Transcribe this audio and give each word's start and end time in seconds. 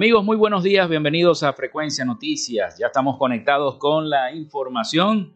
Amigos, 0.00 0.24
muy 0.24 0.38
buenos 0.38 0.62
días, 0.62 0.88
bienvenidos 0.88 1.42
a 1.42 1.52
Frecuencia 1.52 2.06
Noticias. 2.06 2.78
Ya 2.78 2.86
estamos 2.86 3.18
conectados 3.18 3.76
con 3.76 4.08
la 4.08 4.34
información 4.34 5.34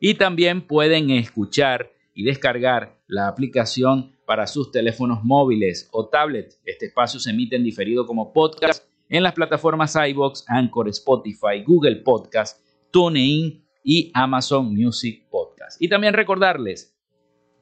y 0.00 0.14
también 0.14 0.66
pueden 0.66 1.10
escuchar 1.10 1.92
y 2.16 2.24
descargar 2.24 2.98
la 3.06 3.28
aplicación 3.28 4.16
para 4.24 4.46
sus 4.46 4.72
teléfonos 4.72 5.22
móviles 5.22 5.88
o 5.92 6.08
tablet. 6.08 6.58
Este 6.64 6.86
espacio 6.86 7.20
se 7.20 7.30
emite 7.30 7.56
en 7.56 7.62
diferido 7.62 8.06
como 8.06 8.32
podcast 8.32 8.84
en 9.10 9.22
las 9.22 9.34
plataformas 9.34 9.94
iBox, 9.94 10.44
Anchor, 10.48 10.88
Spotify, 10.88 11.62
Google 11.64 11.96
Podcast, 11.96 12.64
TuneIn 12.90 13.62
y 13.84 14.10
Amazon 14.14 14.74
Music 14.74 15.28
Podcast. 15.30 15.80
Y 15.80 15.88
también 15.90 16.14
recordarles 16.14 16.96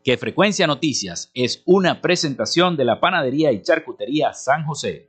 que 0.04 0.16
Frecuencia 0.16 0.68
Noticias 0.68 1.32
es 1.34 1.62
una 1.66 2.00
presentación 2.00 2.76
de 2.76 2.84
la 2.84 3.00
panadería 3.00 3.50
y 3.50 3.60
charcutería 3.60 4.32
San 4.34 4.64
José. 4.64 5.08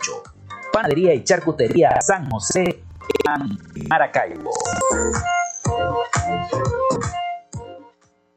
Panadería 0.71 1.13
y 1.13 1.25
Charcutería 1.25 1.99
San 1.99 2.29
José, 2.29 2.83
Maracaibo. 3.89 4.51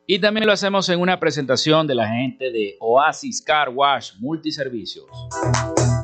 Y 0.09 0.21
también 0.21 0.45
lo 0.45 0.55
hacemos 0.55 0.89
en 0.89 1.01
una 1.01 1.21
presentación 1.21 1.87
de 1.87 1.95
la 1.95 2.09
gente 2.09 2.51
de 2.51 2.75
Oasis 2.81 3.41
Car 3.43 3.69
Wash 3.69 4.15
Multiservicios. 4.19 5.07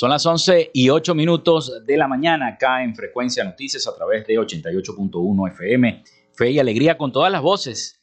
Son 0.00 0.08
las 0.08 0.24
11 0.24 0.70
y 0.72 0.88
8 0.88 1.14
minutos 1.14 1.84
de 1.84 1.98
la 1.98 2.08
mañana 2.08 2.46
acá 2.46 2.82
en 2.82 2.94
Frecuencia 2.94 3.44
Noticias 3.44 3.86
a 3.86 3.94
través 3.94 4.26
de 4.26 4.32
88.1 4.32 5.52
FM. 5.52 6.02
Fe 6.32 6.50
y 6.52 6.58
alegría 6.58 6.96
con 6.96 7.12
todas 7.12 7.30
las 7.30 7.42
voces. 7.42 8.00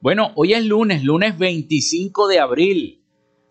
Bueno, 0.00 0.32
hoy 0.34 0.54
es 0.54 0.64
lunes, 0.64 1.04
lunes 1.04 1.38
25 1.38 2.26
de 2.26 2.40
abril. 2.40 3.04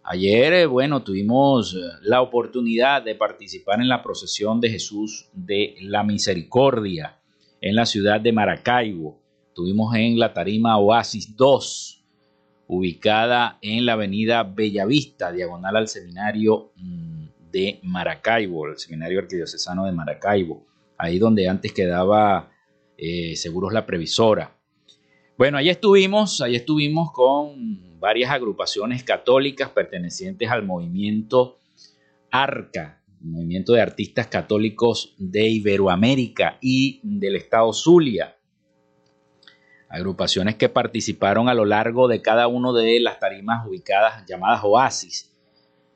Ayer, 0.03 0.51
eh, 0.51 0.65
bueno, 0.65 1.03
tuvimos 1.03 1.74
eh, 1.74 1.77
la 2.01 2.21
oportunidad 2.21 3.01
de 3.01 3.15
participar 3.15 3.80
en 3.80 3.88
la 3.88 4.03
procesión 4.03 4.59
de 4.59 4.71
Jesús 4.71 5.30
de 5.31 5.77
la 5.80 6.03
Misericordia 6.03 7.21
en 7.62 7.77
la 7.77 7.86
ciudad 7.86 8.19
de 8.19 8.33
Maracaibo. 8.33 9.21
Tuvimos 9.53 9.95
en 9.95 10.19
la 10.19 10.33
tarima 10.33 10.77
Oasis 10.80 11.33
2, 11.38 12.03
ubicada 12.68 13.57
en 13.62 13.86
la 13.86 13.94
avenida 13.94 14.44
Bellavista, 14.44 15.31
diagonal 15.31 15.77
al 15.77 15.88
seminario 15.88 16.74
mm, 16.75 17.15
de 17.55 17.79
Maracaibo, 17.83 18.67
el 18.67 18.77
Seminario 18.77 19.17
Arquidiocesano 19.17 19.85
de 19.85 19.93
Maracaibo, 19.93 20.67
ahí 20.97 21.17
donde 21.19 21.47
antes 21.47 21.71
quedaba 21.71 22.51
eh, 22.97 23.37
Seguros 23.37 23.71
La 23.71 23.85
Previsora. 23.85 24.59
Bueno, 25.37 25.57
ahí 25.57 25.69
estuvimos, 25.69 26.41
ahí 26.41 26.57
estuvimos 26.57 27.13
con 27.13 27.97
varias 27.97 28.31
agrupaciones 28.31 29.05
católicas 29.05 29.69
pertenecientes 29.69 30.49
al 30.49 30.63
movimiento 30.63 31.59
ARCA, 32.29 33.01
movimiento 33.21 33.71
de 33.71 33.81
artistas 33.81 34.27
católicos 34.27 35.15
de 35.17 35.47
Iberoamérica 35.47 36.57
y 36.59 36.99
del 37.03 37.37
estado 37.37 37.71
Zulia. 37.71 38.35
Agrupaciones 39.87 40.55
que 40.55 40.67
participaron 40.67 41.47
a 41.47 41.53
lo 41.53 41.63
largo 41.63 42.09
de 42.09 42.21
cada 42.21 42.47
una 42.47 42.73
de 42.73 42.99
las 42.99 43.17
tarimas 43.17 43.65
ubicadas 43.65 44.25
llamadas 44.27 44.59
Oasis, 44.65 45.34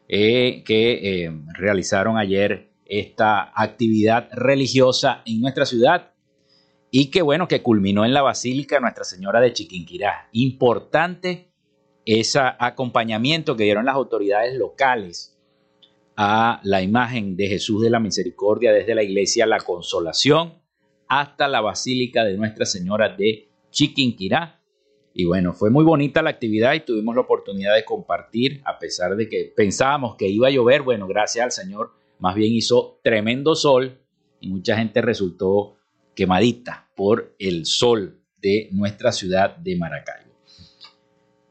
eh, 0.09 0.63
que 0.65 1.23
eh, 1.25 1.31
realizaron 1.53 2.17
ayer 2.17 2.71
esta 2.85 3.51
actividad 3.55 4.27
religiosa 4.31 5.21
en 5.25 5.39
nuestra 5.39 5.67
ciudad 5.67 6.13
y 6.89 7.11
que 7.11 7.21
bueno, 7.21 7.47
que 7.47 7.61
culminó 7.61 8.03
en 8.03 8.13
la 8.13 8.23
Basílica 8.23 8.79
Nuestra 8.79 9.03
Señora 9.03 9.39
de 9.39 9.53
Chiquinquirá. 9.53 10.27
Importante 10.31 11.51
ese 12.05 12.39
acompañamiento 12.39 13.55
que 13.55 13.65
dieron 13.65 13.85
las 13.85 13.93
autoridades 13.93 14.57
locales 14.57 15.37
a 16.17 16.59
la 16.63 16.81
imagen 16.81 17.37
de 17.37 17.47
Jesús 17.47 17.83
de 17.83 17.91
la 17.91 17.99
Misericordia 17.99 18.73
desde 18.73 18.95
la 18.95 19.03
iglesia 19.03 19.45
La 19.45 19.59
Consolación 19.59 20.55
hasta 21.07 21.47
la 21.47 21.61
Basílica 21.61 22.23
de 22.23 22.35
Nuestra 22.35 22.65
Señora 22.65 23.15
de 23.15 23.49
Chiquinquirá. 23.69 24.58
Y 25.13 25.25
bueno, 25.25 25.53
fue 25.53 25.69
muy 25.69 25.83
bonita 25.83 26.21
la 26.21 26.29
actividad 26.29 26.73
y 26.73 26.81
tuvimos 26.81 27.15
la 27.15 27.21
oportunidad 27.21 27.75
de 27.75 27.85
compartir, 27.85 28.61
a 28.65 28.77
pesar 28.77 29.15
de 29.15 29.27
que 29.27 29.51
pensábamos 29.55 30.15
que 30.15 30.27
iba 30.27 30.47
a 30.47 30.51
llover, 30.51 30.81
bueno, 30.81 31.07
gracias 31.07 31.43
al 31.45 31.51
Señor, 31.51 31.91
más 32.19 32.35
bien 32.35 32.53
hizo 32.53 32.99
tremendo 33.03 33.55
sol 33.55 33.99
y 34.39 34.49
mucha 34.49 34.77
gente 34.77 35.01
resultó 35.01 35.77
quemadita 36.15 36.89
por 36.95 37.35
el 37.39 37.65
sol 37.65 38.19
de 38.41 38.69
nuestra 38.71 39.11
ciudad 39.11 39.55
de 39.57 39.75
Maracaibo. 39.75 40.29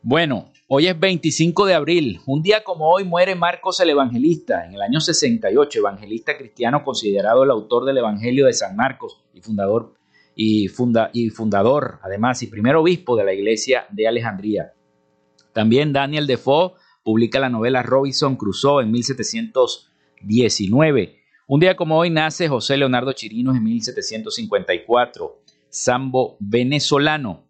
Bueno, 0.02 0.52
Hoy 0.70 0.86
es 0.86 1.00
25 1.00 1.64
de 1.64 1.72
abril. 1.72 2.20
Un 2.26 2.42
día 2.42 2.62
como 2.62 2.90
hoy 2.90 3.02
muere 3.02 3.34
Marcos 3.34 3.80
el 3.80 3.88
Evangelista, 3.88 4.66
en 4.66 4.74
el 4.74 4.82
año 4.82 5.00
68, 5.00 5.78
evangelista 5.78 6.36
cristiano 6.36 6.84
considerado 6.84 7.42
el 7.42 7.50
autor 7.50 7.86
del 7.86 7.96
Evangelio 7.96 8.44
de 8.44 8.52
San 8.52 8.76
Marcos 8.76 9.24
y 9.32 9.40
fundador, 9.40 9.94
y, 10.40 10.68
y 11.14 11.30
fundador 11.30 11.98
además, 12.00 12.44
y 12.44 12.46
primer 12.46 12.76
obispo 12.76 13.16
de 13.16 13.24
la 13.24 13.34
iglesia 13.34 13.88
de 13.90 14.06
Alejandría. 14.06 14.72
También 15.52 15.92
Daniel 15.92 16.28
Defoe 16.28 16.74
publica 17.02 17.40
la 17.40 17.48
novela 17.48 17.82
Robinson 17.82 18.36
Crusoe 18.36 18.84
en 18.84 18.92
1719. 18.92 21.18
Un 21.48 21.58
día 21.58 21.74
como 21.74 21.98
hoy 21.98 22.10
nace 22.10 22.46
José 22.46 22.76
Leonardo 22.76 23.12
Chirinos 23.14 23.56
en 23.56 23.64
1754, 23.64 25.42
sambo 25.70 26.36
venezolano. 26.38 27.48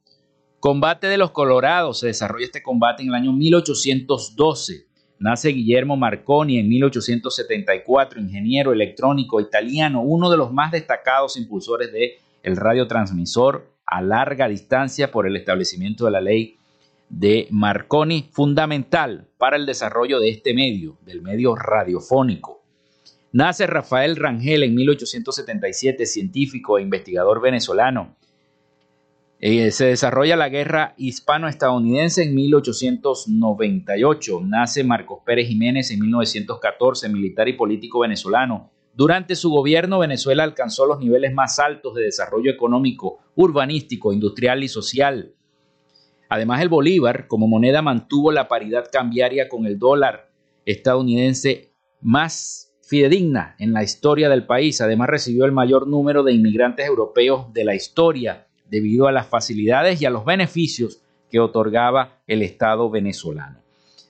Combate 0.58 1.08
de 1.08 1.19
los 1.19 1.32
Colorados. 1.32 2.00
Se 2.00 2.06
desarrolla 2.06 2.46
este 2.46 2.62
combate 2.62 3.02
en 3.02 3.11
el 3.11 3.17
año 3.17 3.34
1812. 3.34 4.87
Nace 5.19 5.50
Guillermo 5.50 5.99
Marconi 5.99 6.58
en 6.58 6.70
1874, 6.70 8.19
ingeniero 8.19 8.73
electrónico 8.73 9.43
italiano, 9.43 10.00
uno 10.00 10.31
de 10.31 10.38
los 10.38 10.55
más 10.55 10.73
destacados 10.73 11.37
impulsores 11.37 11.93
del 11.93 12.12
el 12.49 12.56
radiotransmisor 12.56 13.73
a 13.87 14.03
larga 14.03 14.49
distancia 14.49 15.12
por 15.12 15.27
el 15.27 15.37
establecimiento 15.37 16.05
de 16.05 16.11
la 16.11 16.21
ley 16.21 16.56
de 17.09 17.47
Marconi, 17.50 18.29
fundamental 18.33 19.29
para 19.39 19.56
el 19.56 19.65
desarrollo 19.65 20.21
de 20.21 20.29
este 20.31 20.53
medio, 20.53 20.99
del 21.06 21.23
medio 21.23 21.55
radiofónico. 21.55 22.59
Nace 23.33 23.67
Rafael 23.67 24.17
Rangel 24.17 24.62
en 24.62 24.75
1877, 24.75 26.06
científico 26.06 26.79
e 26.79 26.83
investigador 26.83 27.41
venezolano. 27.41 28.17
Eh, 29.41 29.71
se 29.71 29.87
desarrolla 29.87 30.37
la 30.37 30.49
guerra 30.49 30.94
hispano-estadounidense 30.97 32.25
en 32.25 32.35
1898. 32.35 34.41
Nace 34.44 34.83
Marcos 34.83 35.21
Pérez 35.25 35.47
Jiménez 35.47 35.93
en 35.93 36.01
1914, 36.01 37.09
militar 37.09 37.49
y 37.49 37.53
político 37.53 38.01
venezolano. 38.01 38.73
Durante 38.99 39.37
su 39.37 39.50
gobierno, 39.50 40.00
Venezuela 40.00 40.43
alcanzó 40.43 40.85
los 40.85 40.99
niveles 40.99 41.33
más 41.33 41.61
altos 41.61 41.95
de 41.95 42.03
desarrollo 42.03 42.50
económico, 42.50 43.21
urbanístico, 43.37 44.12
industrial 44.12 44.65
y 44.65 44.69
social. 44.69 45.37
Además, 46.29 46.62
el 46.62 46.69
bolívar 46.69 47.29
como 47.29 47.47
moneda 47.47 47.81
mantuvo 47.81 48.33
la 48.33 48.49
paridad 48.49 48.89
cambiaria 48.91 49.49
con 49.49 49.67
el 49.67 49.79
dólar 49.79 50.33
estadounidense 50.65 51.77
más 52.00 52.75
fidedigna 52.83 53.55
en 53.61 53.73
la 53.73 53.85
historia 53.85 54.29
del 54.29 54.47
país. 54.47 54.81
Además, 54.81 55.11
recibió 55.11 55.44
el 55.44 55.53
mayor 55.53 55.87
número 55.87 56.25
de 56.25 56.33
inmigrantes 56.33 56.85
europeos 56.85 57.53
de 57.53 57.65
la 57.65 57.77
historia 57.77 58.49
debido 58.69 59.06
a 59.06 59.12
las 59.12 59.29
facilidades 59.29 60.03
y 60.03 60.06
a 60.06 60.11
los 60.11 60.25
beneficios 60.25 61.01
que 61.31 61.39
otorgaba 61.39 62.21
el 62.27 62.43
Estado 62.43 62.91
venezolano. 62.91 63.68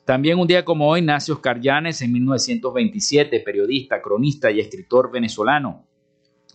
También 0.08 0.38
un 0.38 0.46
día 0.46 0.64
como 0.64 0.88
hoy 0.88 1.02
nace 1.02 1.32
Oscar 1.32 1.60
Llanes 1.60 2.00
en 2.00 2.10
1927, 2.14 3.40
periodista, 3.40 4.00
cronista 4.00 4.50
y 4.50 4.58
escritor 4.58 5.12
venezolano. 5.12 5.84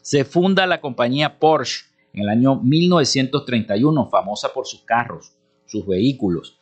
Se 0.01 0.25
funda 0.25 0.65
la 0.65 0.81
compañía 0.81 1.37
Porsche 1.37 1.85
en 2.13 2.23
el 2.23 2.29
año 2.29 2.55
1931, 2.55 4.09
famosa 4.09 4.51
por 4.51 4.65
sus 4.65 4.81
carros, 4.81 5.33
sus 5.67 5.85
vehículos. 5.85 6.57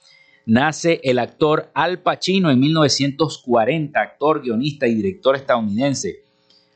Nace 0.46 1.00
el 1.06 1.20
actor 1.20 1.72
Al 1.74 2.02
Pacino 2.02 2.52
en 2.52 2.60
1940, 2.60 3.98
actor, 3.98 4.42
guionista 4.42 4.86
y 4.86 4.96
director 4.96 5.38
estadounidense. 5.38 6.26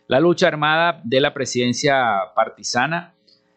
La 0.07 0.21
lucha 0.21 0.47
armada 0.47 1.01
de 1.03 1.19
la 1.19 1.33
presidencia 1.33 2.09
partisana 2.33 3.14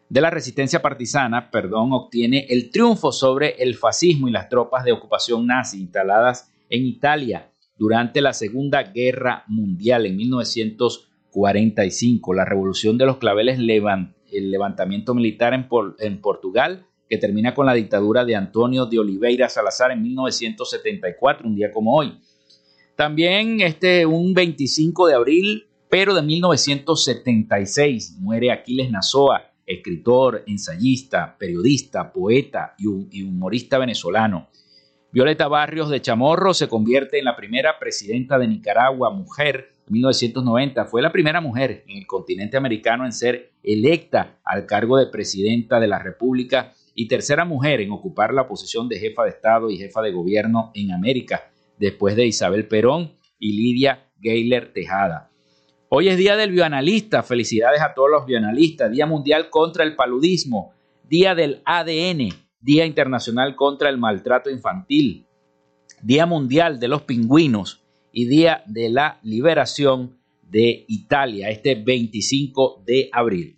de 0.09 0.19
la 0.21 0.29
resistencia 0.31 0.81
partisana, 0.81 1.51
perdón, 1.51 1.93
obtiene 1.93 2.47
el 2.49 2.71
triunfo 2.71 3.11
sobre 3.11 3.61
el 3.61 3.75
fascismo 3.75 4.27
y 4.27 4.31
las 4.31 4.49
tropas 4.49 4.83
de 4.83 4.91
ocupación 4.91 5.45
nazi 5.45 5.79
instaladas 5.79 6.51
en 6.69 6.83
Italia 6.85 7.51
durante 7.77 8.19
la 8.19 8.33
Segunda 8.33 8.81
Guerra 8.83 9.43
Mundial 9.47 10.07
en 10.07 10.17
1945. 10.17 12.33
La 12.33 12.43
revolución 12.43 12.97
de 12.97 13.05
los 13.05 13.17
claveles, 13.17 13.59
el 13.59 14.51
levantamiento 14.51 15.13
militar 15.13 15.53
en, 15.53 15.67
Portugal, 16.21 16.87
que 17.07 17.19
termina 17.19 17.53
con 17.53 17.67
la 17.67 17.75
dictadura 17.75 18.25
de 18.25 18.35
Antonio 18.35 18.87
de 18.87 18.97
Oliveira 18.97 19.47
Salazar 19.47 19.91
en 19.91 20.01
1974, 20.01 21.47
un 21.47 21.55
día 21.55 21.71
como 21.71 21.95
hoy. 21.95 22.19
También 22.95 23.61
este, 23.61 24.07
un 24.07 24.33
25 24.33 25.05
de 25.07 25.13
abril, 25.13 25.67
pero 25.87 26.15
de 26.15 26.23
1976, 26.23 28.17
muere 28.19 28.51
Aquiles 28.51 28.89
Nazoa, 28.91 29.48
escritor, 29.69 30.43
ensayista, 30.47 31.37
periodista, 31.37 32.11
poeta 32.11 32.75
y 32.77 33.23
humorista 33.23 33.77
venezolano. 33.77 34.49
Violeta 35.11 35.47
Barrios 35.47 35.89
de 35.89 36.01
Chamorro 36.01 36.53
se 36.53 36.67
convierte 36.67 37.19
en 37.19 37.25
la 37.25 37.35
primera 37.35 37.79
presidenta 37.79 38.37
de 38.37 38.47
Nicaragua, 38.47 39.11
mujer, 39.11 39.73
en 39.87 39.93
1990. 39.93 40.85
Fue 40.85 41.01
la 41.01 41.11
primera 41.11 41.39
mujer 41.39 41.83
en 41.87 41.97
el 41.97 42.07
continente 42.07 42.57
americano 42.57 43.05
en 43.05 43.11
ser 43.11 43.51
electa 43.63 44.39
al 44.43 44.65
cargo 44.65 44.97
de 44.97 45.07
presidenta 45.07 45.79
de 45.79 45.87
la 45.87 45.99
República 45.99 46.73
y 46.95 47.07
tercera 47.07 47.45
mujer 47.45 47.81
en 47.81 47.91
ocupar 47.91 48.33
la 48.33 48.47
posición 48.47 48.89
de 48.89 48.99
jefa 48.99 49.23
de 49.23 49.29
Estado 49.29 49.69
y 49.69 49.77
jefa 49.77 50.01
de 50.01 50.11
gobierno 50.11 50.71
en 50.73 50.91
América, 50.91 51.51
después 51.77 52.15
de 52.15 52.25
Isabel 52.25 52.67
Perón 52.67 53.13
y 53.39 53.53
Lidia 53.53 54.11
Gayler 54.19 54.73
Tejada. 54.73 55.28
Hoy 55.91 56.07
es 56.07 56.19
Día 56.19 56.35
del 56.35 56.51
Bioanalista. 56.51 57.23
Felicidades 57.23 57.81
a 57.81 57.95
todos 57.95 58.11
los 58.11 58.27
bioanalistas. 58.27 58.91
Día 58.91 59.07
Mundial 59.07 59.49
contra 59.49 59.83
el 59.83 59.95
Paludismo. 59.95 60.71
Día 61.03 61.33
del 61.33 61.63
ADN. 61.65 62.29
Día 62.61 62.85
Internacional 62.85 63.55
contra 63.55 63.89
el 63.89 63.97
Maltrato 63.97 64.51
Infantil. 64.51 65.25
Día 66.03 66.27
Mundial 66.27 66.79
de 66.79 66.89
los 66.89 67.01
Pingüinos. 67.01 67.81
Y 68.11 68.27
Día 68.27 68.61
de 68.67 68.89
la 68.89 69.19
Liberación 69.23 70.19
de 70.43 70.85
Italia, 70.87 71.49
este 71.49 71.73
25 71.73 72.83
de 72.85 73.09
abril. 73.11 73.57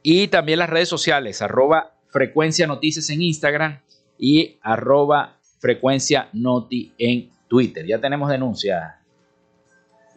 Y 0.01 0.27
también 0.27 0.59
las 0.59 0.69
redes 0.69 0.89
sociales, 0.89 1.41
arroba 1.41 1.93
frecuencia 2.09 2.67
noticias 2.67 3.09
en 3.09 3.21
Instagram 3.21 3.79
y 4.17 4.57
arroba 4.61 5.37
frecuencia 5.59 6.29
noti 6.31 6.93
en 6.97 7.29
Twitter. 7.47 7.85
Ya 7.85 7.99
tenemos 7.99 8.29
denuncia, 8.29 9.01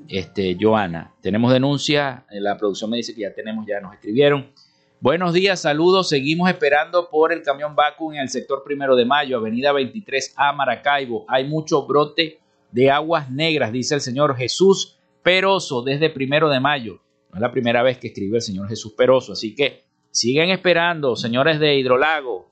este, 0.08 0.56
Joana. 0.60 1.14
Tenemos 1.22 1.52
denuncia, 1.52 2.24
la 2.30 2.56
producción 2.56 2.90
me 2.90 2.98
dice 2.98 3.14
que 3.14 3.22
ya 3.22 3.32
tenemos, 3.32 3.66
ya 3.66 3.80
nos 3.80 3.94
escribieron. 3.94 4.52
Buenos 5.00 5.32
días, 5.32 5.60
saludos. 5.60 6.08
Seguimos 6.08 6.50
esperando 6.50 7.08
por 7.08 7.32
el 7.32 7.42
camión 7.42 7.76
Baku 7.76 8.12
en 8.12 8.18
el 8.18 8.28
sector 8.30 8.64
primero 8.64 8.96
de 8.96 9.04
mayo, 9.04 9.36
avenida 9.36 9.72
23A 9.72 10.52
Maracaibo. 10.52 11.24
Hay 11.28 11.44
mucho 11.44 11.86
brote 11.86 12.40
de 12.72 12.90
aguas 12.90 13.30
negras, 13.30 13.70
dice 13.70 13.94
el 13.94 14.00
señor 14.00 14.36
Jesús 14.36 14.98
Peroso 15.22 15.82
desde 15.82 16.10
primero 16.10 16.48
de 16.48 16.58
mayo. 16.58 17.00
No 17.30 17.36
es 17.36 17.40
la 17.40 17.52
primera 17.52 17.84
vez 17.84 17.98
que 17.98 18.08
escribe 18.08 18.38
el 18.38 18.42
señor 18.42 18.68
Jesús 18.68 18.94
Peroso, 18.94 19.34
así 19.34 19.54
que 19.54 19.84
siguen 20.10 20.50
esperando, 20.50 21.14
señores 21.14 21.60
de 21.60 21.76
Hidrolago. 21.76 22.50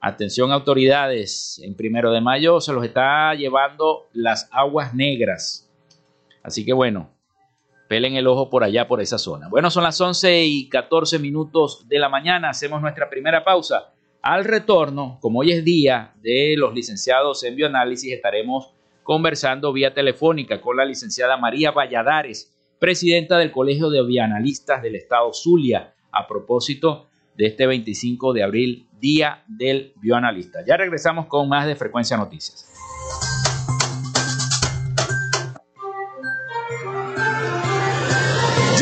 Atención 0.00 0.52
autoridades, 0.52 1.60
en 1.64 1.74
primero 1.74 2.12
de 2.12 2.20
mayo 2.20 2.60
se 2.60 2.72
los 2.72 2.84
está 2.84 3.34
llevando 3.34 4.06
las 4.12 4.48
aguas 4.52 4.94
negras. 4.94 5.68
Así 6.44 6.64
que 6.64 6.72
bueno, 6.72 7.10
pelen 7.88 8.14
el 8.14 8.26
ojo 8.26 8.50
por 8.50 8.62
allá, 8.62 8.86
por 8.86 9.00
esa 9.00 9.18
zona. 9.18 9.48
Bueno, 9.48 9.70
son 9.70 9.82
las 9.82 10.00
11 10.00 10.44
y 10.44 10.68
14 10.68 11.18
minutos 11.18 11.88
de 11.88 11.98
la 11.98 12.08
mañana, 12.08 12.50
hacemos 12.50 12.80
nuestra 12.80 13.08
primera 13.08 13.42
pausa. 13.42 13.92
Al 14.20 14.44
retorno, 14.44 15.18
como 15.20 15.40
hoy 15.40 15.52
es 15.52 15.64
día 15.64 16.12
de 16.22 16.54
los 16.56 16.74
licenciados 16.74 17.42
en 17.44 17.56
bioanálisis, 17.56 18.12
estaremos 18.12 18.74
conversando 19.02 19.72
vía 19.72 19.94
telefónica 19.94 20.60
con 20.60 20.76
la 20.76 20.84
licenciada 20.84 21.38
María 21.38 21.70
Valladares, 21.70 22.54
presidenta 22.78 23.38
del 23.38 23.50
Colegio 23.50 23.88
de 23.88 24.04
Bioanalistas 24.04 24.82
del 24.82 24.96
Estado 24.96 25.32
Zulia, 25.32 25.94
a 26.12 26.26
propósito 26.26 27.06
de 27.36 27.46
este 27.46 27.66
25 27.66 28.32
de 28.34 28.42
abril, 28.42 28.88
Día 29.00 29.44
del 29.46 29.92
Bioanalista. 29.96 30.64
Ya 30.66 30.76
regresamos 30.76 31.26
con 31.26 31.48
más 31.48 31.66
de 31.66 31.76
Frecuencia 31.76 32.16
Noticias. 32.16 32.67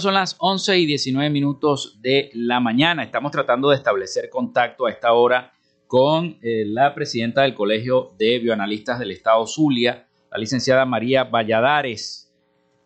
Son 0.00 0.14
las 0.14 0.36
11 0.38 0.78
y 0.78 0.86
19 0.86 1.30
minutos 1.30 1.98
de 2.00 2.30
la 2.34 2.60
mañana. 2.60 3.02
Estamos 3.02 3.32
tratando 3.32 3.70
de 3.70 3.76
establecer 3.76 4.28
contacto 4.30 4.86
a 4.86 4.90
esta 4.90 5.12
hora 5.12 5.52
con 5.86 6.38
eh, 6.42 6.64
la 6.66 6.94
presidenta 6.94 7.42
del 7.42 7.54
Colegio 7.54 8.12
de 8.18 8.38
Bioanalistas 8.38 8.98
del 8.98 9.10
Estado 9.10 9.46
Zulia, 9.46 10.06
la 10.30 10.38
licenciada 10.38 10.84
María 10.84 11.24
Valladares, 11.24 12.32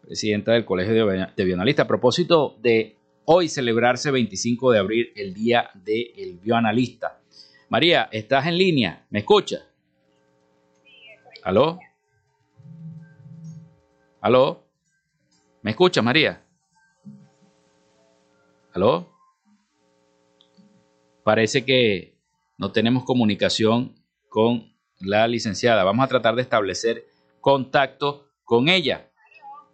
presidenta 0.01 0.53
del 0.53 0.65
Colegio 0.65 1.07
de, 1.35 1.45
Bioanalistas. 1.45 1.85
A 1.85 1.89
propósito 1.89 2.57
de 2.61 2.97
hoy 3.25 3.49
celebrarse 3.49 4.11
25 4.11 4.73
de 4.73 4.79
abril, 4.79 5.13
el 5.17 5.35
Día 5.35 5.71
del 5.75 6.39
Bioanalista. 6.43 7.21
María, 7.69 8.09
¿estás 8.13 8.47
en 8.47 8.57
línea? 8.57 9.07
¿Me 9.11 9.21
escuchas? 9.21 9.63
¿Aló? 11.43 11.79
¿Aló? 14.21 14.65
¿Me 15.63 15.73
escuchas, 15.73 16.05
María? 16.05 16.42
¿Aló? 18.75 19.07
Parece 21.25 21.65
que 21.65 22.17
no 22.57 22.73
tenemos 22.73 23.05
comunicación 23.05 23.95
con 24.29 24.73
la 24.99 25.29
licenciada. 25.29 25.85
Vamos 25.85 26.05
a 26.05 26.09
tratar 26.09 26.35
de 26.37 26.43
establecer 26.43 27.07
contacto 27.41 28.29
con 28.45 28.69
ella. 28.69 29.11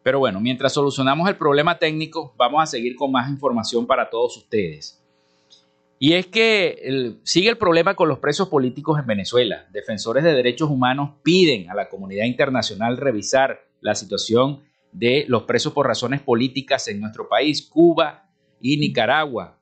Pero 0.03 0.19
bueno, 0.19 0.41
mientras 0.41 0.73
solucionamos 0.73 1.29
el 1.29 1.37
problema 1.37 1.79
técnico, 1.79 2.35
vamos 2.37 2.63
a 2.63 2.67
seguir 2.67 2.97
con 2.97 3.13
más 3.13 3.31
información 3.31 3.87
para 3.87 4.11
todos 4.11 4.37
ustedes. 4.37 5.01
Y 6.01 6.15
es 6.15 6.27
que 6.27 7.17
sigue 7.23 7.51
el 7.51 7.59
problema 7.59 7.95
con 7.95 8.09
los 8.09 8.19
presos 8.19 8.49
políticos 8.49 8.99
en 8.99 9.07
Venezuela. 9.07 9.67
Defensores 9.73 10.25
de 10.25 10.33
derechos 10.33 10.71
humanos 10.71 11.11
piden 11.23 11.71
a 11.71 11.75
la 11.75 11.89
comunidad 11.89 12.25
internacional 12.25 12.97
revisar 12.97 13.61
la 13.81 13.95
situación 13.95 14.63
de 14.91 15.25
los 15.29 15.43
presos 15.45 15.73
por 15.73 15.87
razones 15.87 16.21
políticas 16.21 16.89
en 16.89 17.01
nuestro 17.01 17.29
país. 17.29 17.63
Cuba 17.63 18.28
y 18.61 18.77
Nicaragua. 18.77 19.59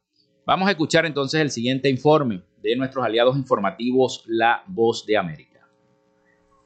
Vamos 0.46 0.68
a 0.68 0.70
escuchar 0.70 1.06
entonces 1.06 1.40
el 1.40 1.50
siguiente 1.50 1.88
informe 1.88 2.42
de 2.62 2.76
nuestros 2.76 3.04
aliados 3.04 3.36
informativos 3.36 4.24
La 4.26 4.62
Voz 4.66 5.04
de 5.06 5.16
América. 5.16 5.55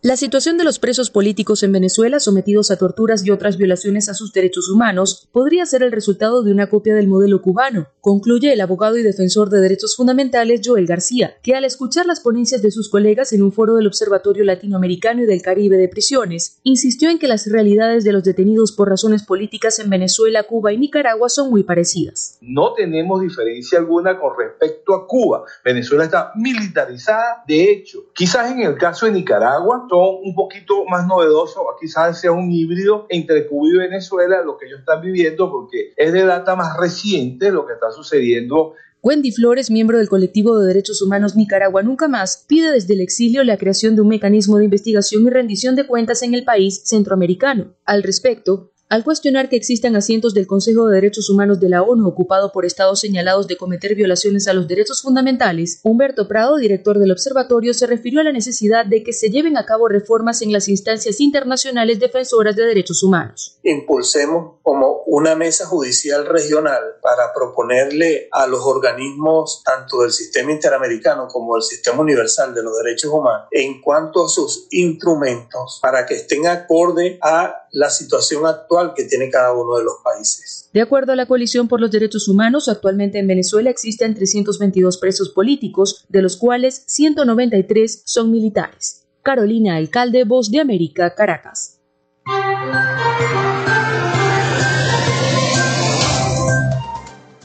La 0.02 0.16
situación 0.16 0.56
de 0.56 0.64
los 0.64 0.78
presos 0.78 1.10
políticos 1.10 1.62
en 1.62 1.72
Venezuela 1.72 2.20
sometidos 2.20 2.70
a 2.70 2.78
torturas 2.78 3.22
y 3.26 3.30
otras 3.30 3.58
violaciones 3.58 4.08
a 4.08 4.14
sus 4.14 4.32
derechos 4.32 4.70
humanos 4.70 5.28
podría 5.30 5.66
ser 5.66 5.82
el 5.82 5.92
resultado 5.92 6.42
de 6.42 6.52
una 6.52 6.70
copia 6.70 6.94
del 6.94 7.06
modelo 7.06 7.42
cubano, 7.42 7.88
concluye 8.00 8.50
el 8.50 8.62
abogado 8.62 8.96
y 8.96 9.02
defensor 9.02 9.50
de 9.50 9.60
derechos 9.60 9.94
fundamentales 9.94 10.62
Joel 10.64 10.86
García, 10.86 11.34
que 11.42 11.54
al 11.54 11.66
escuchar 11.66 12.06
las 12.06 12.20
ponencias 12.20 12.62
de 12.62 12.70
sus 12.70 12.88
colegas 12.88 13.34
en 13.34 13.42
un 13.42 13.52
foro 13.52 13.74
del 13.74 13.88
Observatorio 13.88 14.42
Latinoamericano 14.42 15.22
y 15.22 15.26
del 15.26 15.42
Caribe 15.42 15.76
de 15.76 15.88
Prisiones, 15.88 16.60
insistió 16.62 17.10
en 17.10 17.18
que 17.18 17.28
las 17.28 17.46
realidades 17.52 18.02
de 18.02 18.12
los 18.12 18.24
detenidos 18.24 18.72
por 18.72 18.88
razones 18.88 19.24
políticas 19.24 19.80
en 19.80 19.90
Venezuela, 19.90 20.44
Cuba 20.44 20.72
y 20.72 20.78
Nicaragua 20.78 21.28
son 21.28 21.50
muy 21.50 21.62
parecidas. 21.62 22.38
No 22.40 22.72
tenemos 22.72 23.20
diferencia 23.20 23.78
alguna 23.78 24.18
con 24.18 24.32
respecto 24.38 24.94
a 24.94 25.06
Cuba. 25.06 25.44
Venezuela 25.62 26.04
está 26.04 26.32
militarizada. 26.36 27.44
De 27.46 27.70
hecho, 27.70 28.06
quizás 28.14 28.50
en 28.50 28.62
el 28.62 28.78
caso 28.78 29.04
de 29.04 29.12
Nicaragua, 29.12 29.88
son 29.90 30.20
un 30.22 30.34
poquito 30.34 30.84
más 30.86 31.06
novedosos, 31.06 31.62
quizás 31.80 32.20
sea 32.20 32.32
un 32.32 32.50
híbrido 32.50 33.06
entre 33.08 33.46
Cuba 33.48 33.68
y 33.68 33.78
Venezuela, 33.78 34.42
lo 34.42 34.56
que 34.56 34.66
ellos 34.66 34.80
están 34.80 35.02
viviendo, 35.02 35.50
porque 35.50 35.92
es 35.96 36.12
de 36.12 36.24
data 36.24 36.54
más 36.54 36.76
reciente 36.78 37.50
lo 37.50 37.66
que 37.66 37.72
está 37.74 37.90
sucediendo 37.90 38.74
Wendy 39.02 39.32
Flores, 39.32 39.70
miembro 39.70 39.96
del 39.96 40.10
colectivo 40.10 40.58
de 40.58 40.66
derechos 40.66 41.00
humanos 41.00 41.34
Nicaragua 41.34 41.82
Nunca 41.82 42.06
Más, 42.06 42.44
pide 42.46 42.70
desde 42.70 42.92
el 42.92 43.00
exilio 43.00 43.42
la 43.44 43.56
creación 43.56 43.94
de 43.94 44.02
un 44.02 44.08
mecanismo 44.08 44.58
de 44.58 44.64
investigación 44.64 45.26
y 45.26 45.30
rendición 45.30 45.74
de 45.74 45.86
cuentas 45.86 46.22
en 46.22 46.34
el 46.34 46.44
país 46.44 46.82
centroamericano. 46.84 47.74
Al 47.86 48.02
respecto, 48.02 48.72
Al 48.90 49.04
cuestionar 49.04 49.48
que 49.48 49.54
existan 49.54 49.94
asientos 49.94 50.34
del 50.34 50.48
Consejo 50.48 50.88
de 50.88 50.96
Derechos 50.96 51.30
Humanos 51.30 51.60
de 51.60 51.68
la 51.68 51.80
ONU 51.80 52.08
ocupado 52.08 52.50
por 52.50 52.64
estados 52.64 52.98
señalados 52.98 53.46
de 53.46 53.56
cometer 53.56 53.94
violaciones 53.94 54.48
a 54.48 54.52
los 54.52 54.66
derechos 54.66 55.00
fundamentales, 55.00 55.78
Humberto 55.84 56.26
Prado, 56.26 56.56
director 56.56 56.98
del 56.98 57.12
observatorio, 57.12 57.72
se 57.72 57.86
refirió 57.86 58.18
a 58.18 58.24
la 58.24 58.32
necesidad 58.32 58.84
de 58.84 59.04
que 59.04 59.12
se 59.12 59.30
lleven 59.30 59.56
a 59.56 59.64
cabo 59.64 59.86
reformas 59.86 60.42
en 60.42 60.52
las 60.52 60.66
instancias 60.66 61.20
internacionales 61.20 62.00
defensoras 62.00 62.56
de 62.56 62.64
derechos 62.64 63.04
humanos. 63.04 63.60
Impulsemos 63.62 64.56
como 64.62 65.04
una 65.06 65.36
mesa 65.36 65.66
judicial 65.66 66.26
regional 66.26 66.82
para 67.00 67.32
proponerle 67.32 68.26
a 68.32 68.48
los 68.48 68.66
organismos 68.66 69.62
tanto 69.64 70.02
del 70.02 70.10
sistema 70.10 70.50
interamericano 70.50 71.28
como 71.28 71.54
del 71.54 71.62
sistema 71.62 72.00
universal 72.00 72.52
de 72.52 72.64
los 72.64 72.76
derechos 72.82 73.12
humanos 73.12 73.46
en 73.52 73.80
cuanto 73.80 74.24
a 74.24 74.28
sus 74.28 74.66
instrumentos 74.70 75.78
para 75.80 76.06
que 76.06 76.14
estén 76.14 76.48
acorde 76.48 77.20
a 77.22 77.68
la 77.72 77.90
situación 77.90 78.46
actual 78.46 78.94
que 78.94 79.04
tiene 79.04 79.30
cada 79.30 79.52
uno 79.52 79.76
de 79.76 79.84
los 79.84 79.94
países. 80.04 80.68
De 80.72 80.80
acuerdo 80.80 81.12
a 81.12 81.16
la 81.16 81.26
Coalición 81.26 81.68
por 81.68 81.80
los 81.80 81.90
Derechos 81.90 82.28
Humanos, 82.28 82.68
actualmente 82.68 83.18
en 83.18 83.26
Venezuela 83.26 83.70
existen 83.70 84.14
322 84.14 84.98
presos 84.98 85.30
políticos, 85.30 86.04
de 86.08 86.22
los 86.22 86.36
cuales 86.36 86.84
193 86.86 88.02
son 88.04 88.30
militares. 88.30 89.06
Carolina 89.22 89.76
Alcalde, 89.76 90.24
Voz 90.24 90.50
de 90.50 90.60
América, 90.60 91.14
Caracas. 91.14 91.80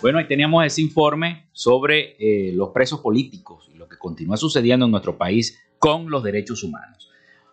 Bueno, 0.02 0.20
ahí 0.20 0.28
teníamos 0.28 0.64
ese 0.64 0.82
informe 0.82 1.50
sobre 1.52 2.16
eh, 2.20 2.52
los 2.54 2.70
presos 2.70 3.00
políticos 3.00 3.70
y 3.74 3.78
lo 3.78 3.90
que 3.90 3.98
continúa 3.98 4.38
sucediendo 4.38 4.86
en 4.86 4.92
nuestro 4.92 5.18
país 5.18 5.60
con 5.80 6.12
los 6.12 6.24
derechos 6.24 6.64
humanos. 6.64 7.05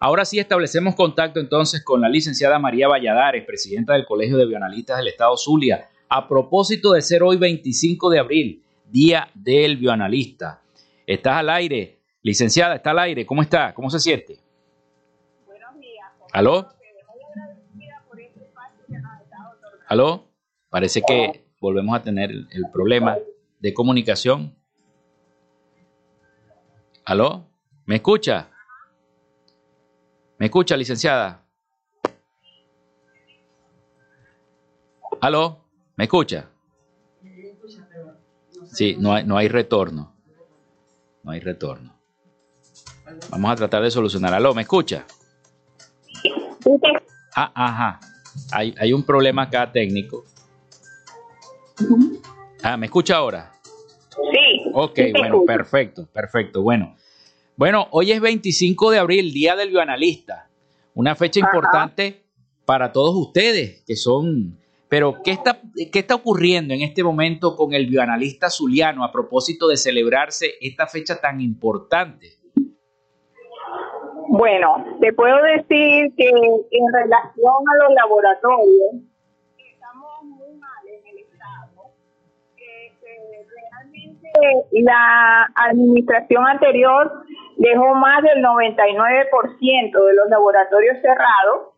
Ahora 0.04 0.24
sí 0.24 0.40
establecemos 0.40 0.96
contacto 0.96 1.38
entonces 1.38 1.84
con 1.84 2.00
la 2.00 2.08
licenciada 2.08 2.58
María 2.58 2.88
Valladares, 2.88 3.46
presidenta 3.46 3.92
del 3.92 4.04
Colegio 4.04 4.36
de 4.36 4.46
Bioanalistas 4.46 4.98
del 4.98 5.06
Estado 5.06 5.36
Zulia, 5.36 5.90
a 6.08 6.26
propósito 6.26 6.90
de 6.94 7.02
ser 7.02 7.22
hoy 7.22 7.36
25 7.36 8.10
de 8.10 8.18
abril, 8.18 8.64
Día 8.90 9.28
del 9.32 9.76
Bioanalista. 9.76 10.60
Estás 11.06 11.36
al 11.36 11.50
aire, 11.50 12.00
licenciada, 12.20 12.74
está 12.74 12.90
al 12.90 12.98
aire, 12.98 13.24
¿cómo 13.24 13.42
está? 13.42 13.72
¿Cómo 13.74 13.90
se 13.90 14.00
siente? 14.00 14.40
Buenos 15.46 15.78
días. 15.78 16.08
¿Aló? 16.32 16.66
¿Aló? 19.86 20.24
Parece 20.68 21.00
que 21.06 21.44
volvemos 21.60 21.94
a 21.96 22.02
tener 22.02 22.28
el 22.32 22.64
problema 22.72 23.18
de 23.60 23.72
comunicación. 23.72 24.52
¿Aló? 27.04 27.46
¿Me 27.86 27.94
escucha? 27.94 28.51
¿Me 30.42 30.46
escucha, 30.46 30.76
licenciada? 30.76 31.46
¿Aló? 35.20 35.68
¿Me 35.94 36.02
escucha? 36.02 36.48
Sí, 38.72 38.96
no 38.98 39.14
hay, 39.14 39.24
no 39.24 39.36
hay 39.36 39.46
retorno. 39.46 40.16
No 41.22 41.30
hay 41.30 41.38
retorno. 41.38 41.96
Vamos 43.30 43.52
a 43.52 43.54
tratar 43.54 43.84
de 43.84 43.92
solucionar. 43.92 44.34
¿Aló? 44.34 44.52
¿Me 44.52 44.62
escucha? 44.62 45.06
Ah, 47.36 47.52
ajá. 47.54 48.00
Hay, 48.50 48.74
hay 48.80 48.92
un 48.92 49.04
problema 49.04 49.42
acá 49.42 49.70
técnico. 49.70 50.24
Ah, 52.64 52.76
¿me 52.76 52.86
escucha 52.86 53.14
ahora? 53.14 53.52
Sí. 54.10 54.70
Ok, 54.74 54.98
bueno, 55.16 55.44
perfecto, 55.46 56.04
perfecto. 56.06 56.62
Bueno, 56.62 56.96
bueno, 57.62 57.86
hoy 57.92 58.10
es 58.10 58.20
25 58.20 58.90
de 58.90 58.98
abril, 58.98 59.32
Día 59.32 59.54
del 59.54 59.68
Bioanalista, 59.68 60.48
una 60.96 61.14
fecha 61.14 61.38
importante 61.38 62.24
para 62.64 62.90
todos 62.90 63.14
ustedes 63.14 63.84
que 63.86 63.94
son... 63.94 64.58
Pero, 64.88 65.22
¿qué 65.22 65.30
está, 65.30 65.60
¿qué 65.92 66.00
está 66.00 66.16
ocurriendo 66.16 66.74
en 66.74 66.82
este 66.82 67.04
momento 67.04 67.54
con 67.54 67.72
el 67.72 67.86
bioanalista 67.86 68.50
zuliano 68.50 69.04
a 69.04 69.12
propósito 69.12 69.68
de 69.68 69.76
celebrarse 69.76 70.54
esta 70.60 70.88
fecha 70.88 71.20
tan 71.20 71.40
importante? 71.40 72.30
Bueno, 74.26 74.98
te 75.00 75.12
puedo 75.12 75.36
decir 75.44 76.12
que 76.16 76.30
en 76.30 76.92
relación 76.92 77.54
a 77.70 77.84
los 77.84 77.94
laboratorios, 77.94 79.06
estamos 79.56 80.24
muy 80.24 80.56
mal 80.58 80.84
en 80.88 81.06
el 81.06 81.18
Estado. 81.18 81.92
realmente 83.70 84.30
la 84.72 85.48
administración 85.54 86.44
anterior 86.48 87.21
dejó 87.56 87.94
más 87.94 88.22
del 88.22 88.42
99% 88.42 90.04
de 90.04 90.14
los 90.14 90.28
laboratorios 90.28 91.00
cerrados 91.00 91.72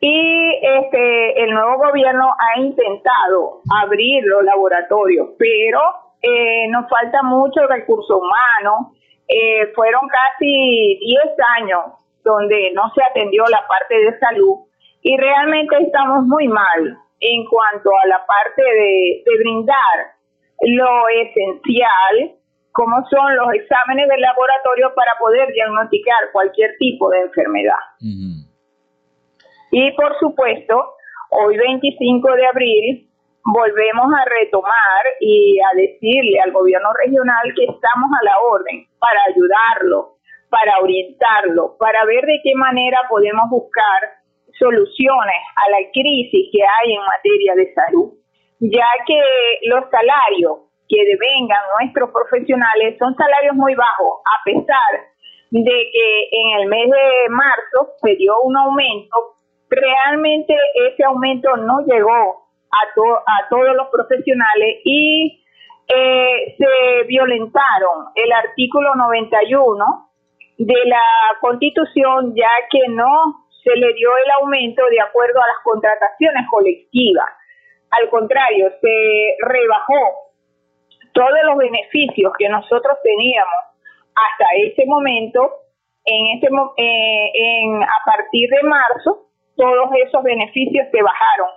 y 0.00 0.58
este 0.60 1.44
el 1.44 1.54
nuevo 1.54 1.78
gobierno 1.78 2.34
ha 2.36 2.60
intentado 2.60 3.60
abrir 3.82 4.24
los 4.24 4.42
laboratorios, 4.42 5.28
pero 5.38 5.80
eh, 6.20 6.66
nos 6.68 6.88
falta 6.88 7.22
mucho 7.22 7.66
recurso 7.68 8.18
humano. 8.18 8.94
Eh, 9.28 9.72
fueron 9.74 10.02
casi 10.08 10.98
10 10.98 11.20
años 11.60 11.80
donde 12.24 12.72
no 12.74 12.92
se 12.94 13.02
atendió 13.04 13.44
la 13.48 13.64
parte 13.66 13.94
de 13.94 14.18
salud 14.18 14.66
y 15.02 15.16
realmente 15.16 15.76
estamos 15.80 16.24
muy 16.24 16.48
mal 16.48 16.98
en 17.20 17.44
cuanto 17.46 17.90
a 17.90 18.06
la 18.08 18.26
parte 18.26 18.62
de, 18.62 19.22
de 19.24 19.38
brindar 19.38 20.16
lo 20.62 21.08
esencial 21.08 22.41
como 22.72 22.96
son 23.08 23.36
los 23.36 23.54
exámenes 23.54 24.08
del 24.08 24.20
laboratorio 24.20 24.94
para 24.94 25.12
poder 25.18 25.52
diagnosticar 25.52 26.32
cualquier 26.32 26.76
tipo 26.78 27.10
de 27.10 27.20
enfermedad. 27.20 27.78
Y 29.70 29.90
por 29.92 30.18
supuesto, 30.18 30.94
hoy 31.30 31.56
25 31.56 32.32
de 32.32 32.46
abril 32.46 33.08
volvemos 33.44 34.06
a 34.14 34.24
retomar 34.24 35.04
y 35.20 35.58
a 35.60 35.76
decirle 35.76 36.40
al 36.40 36.52
gobierno 36.52 36.88
regional 37.04 37.52
que 37.54 37.64
estamos 37.64 38.10
a 38.20 38.24
la 38.24 38.38
orden 38.40 38.86
para 38.98 39.20
ayudarlo, 39.28 40.16
para 40.48 40.78
orientarlo, 40.80 41.76
para 41.78 42.04
ver 42.04 42.24
de 42.24 42.40
qué 42.42 42.54
manera 42.54 43.00
podemos 43.08 43.50
buscar 43.50 44.00
soluciones 44.58 45.42
a 45.56 45.70
la 45.70 45.90
crisis 45.92 46.48
que 46.52 46.62
hay 46.62 46.94
en 46.94 47.02
materia 47.04 47.54
de 47.54 47.74
salud, 47.74 48.12
ya 48.60 48.88
que 49.06 49.20
los 49.64 49.84
salarios 49.90 50.71
que 50.92 51.04
devengan 51.06 51.62
nuestros 51.80 52.10
profesionales 52.10 52.98
son 52.98 53.16
salarios 53.16 53.56
muy 53.56 53.74
bajos, 53.74 54.20
a 54.28 54.44
pesar 54.44 55.08
de 55.50 55.70
que 55.92 56.28
en 56.32 56.60
el 56.60 56.68
mes 56.68 56.90
de 56.90 57.28
marzo 57.30 57.94
se 58.02 58.14
dio 58.16 58.40
un 58.42 58.54
aumento, 58.56 59.36
realmente 59.70 60.54
ese 60.86 61.02
aumento 61.04 61.56
no 61.56 61.80
llegó 61.86 62.44
a, 62.70 62.76
a 62.76 63.48
todos 63.48 63.74
los 63.74 63.88
profesionales 63.88 64.80
y 64.84 65.42
eh, 65.88 66.56
se 66.58 67.06
violentaron 67.06 68.12
el 68.14 68.30
artículo 68.32 68.94
91 68.94 70.10
de 70.58 70.84
la 70.84 71.04
Constitución, 71.40 72.34
ya 72.36 72.50
que 72.70 72.86
no 72.88 73.46
se 73.64 73.74
le 73.76 73.94
dio 73.94 74.10
el 74.10 74.30
aumento 74.42 74.82
de 74.90 75.00
acuerdo 75.00 75.40
a 75.40 75.46
las 75.46 75.58
contrataciones 75.64 76.46
colectivas. 76.50 77.28
Al 77.90 78.10
contrario, 78.10 78.70
se 78.80 79.36
rebajó 79.40 80.31
todos 81.12 81.38
los 81.44 81.56
beneficios 81.56 82.32
que 82.38 82.48
nosotros 82.48 82.98
teníamos 83.02 83.72
hasta 84.14 84.46
ese 84.56 84.84
momento, 84.86 85.50
en 86.04 86.36
este, 86.36 86.48
eh, 86.48 87.30
en, 87.34 87.82
a 87.82 87.98
partir 88.04 88.48
de 88.50 88.68
marzo, 88.68 89.28
todos 89.56 89.90
esos 90.06 90.22
beneficios 90.22 90.86
se 90.90 91.02
bajaron. 91.02 91.48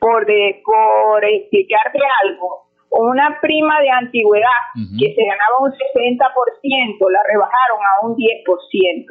Por, 0.00 0.26
de, 0.26 0.60
por 0.64 1.24
explicarte 1.24 2.00
algo, 2.24 2.66
una 2.90 3.38
prima 3.40 3.80
de 3.80 3.90
antigüedad 3.90 4.60
que 4.98 5.14
se 5.14 5.24
ganaba 5.24 5.62
un 5.62 5.70
60%, 5.70 7.10
la 7.10 7.20
rebajaron 7.28 7.78
a 7.80 8.06
un 8.06 8.16
10%, 8.16 9.06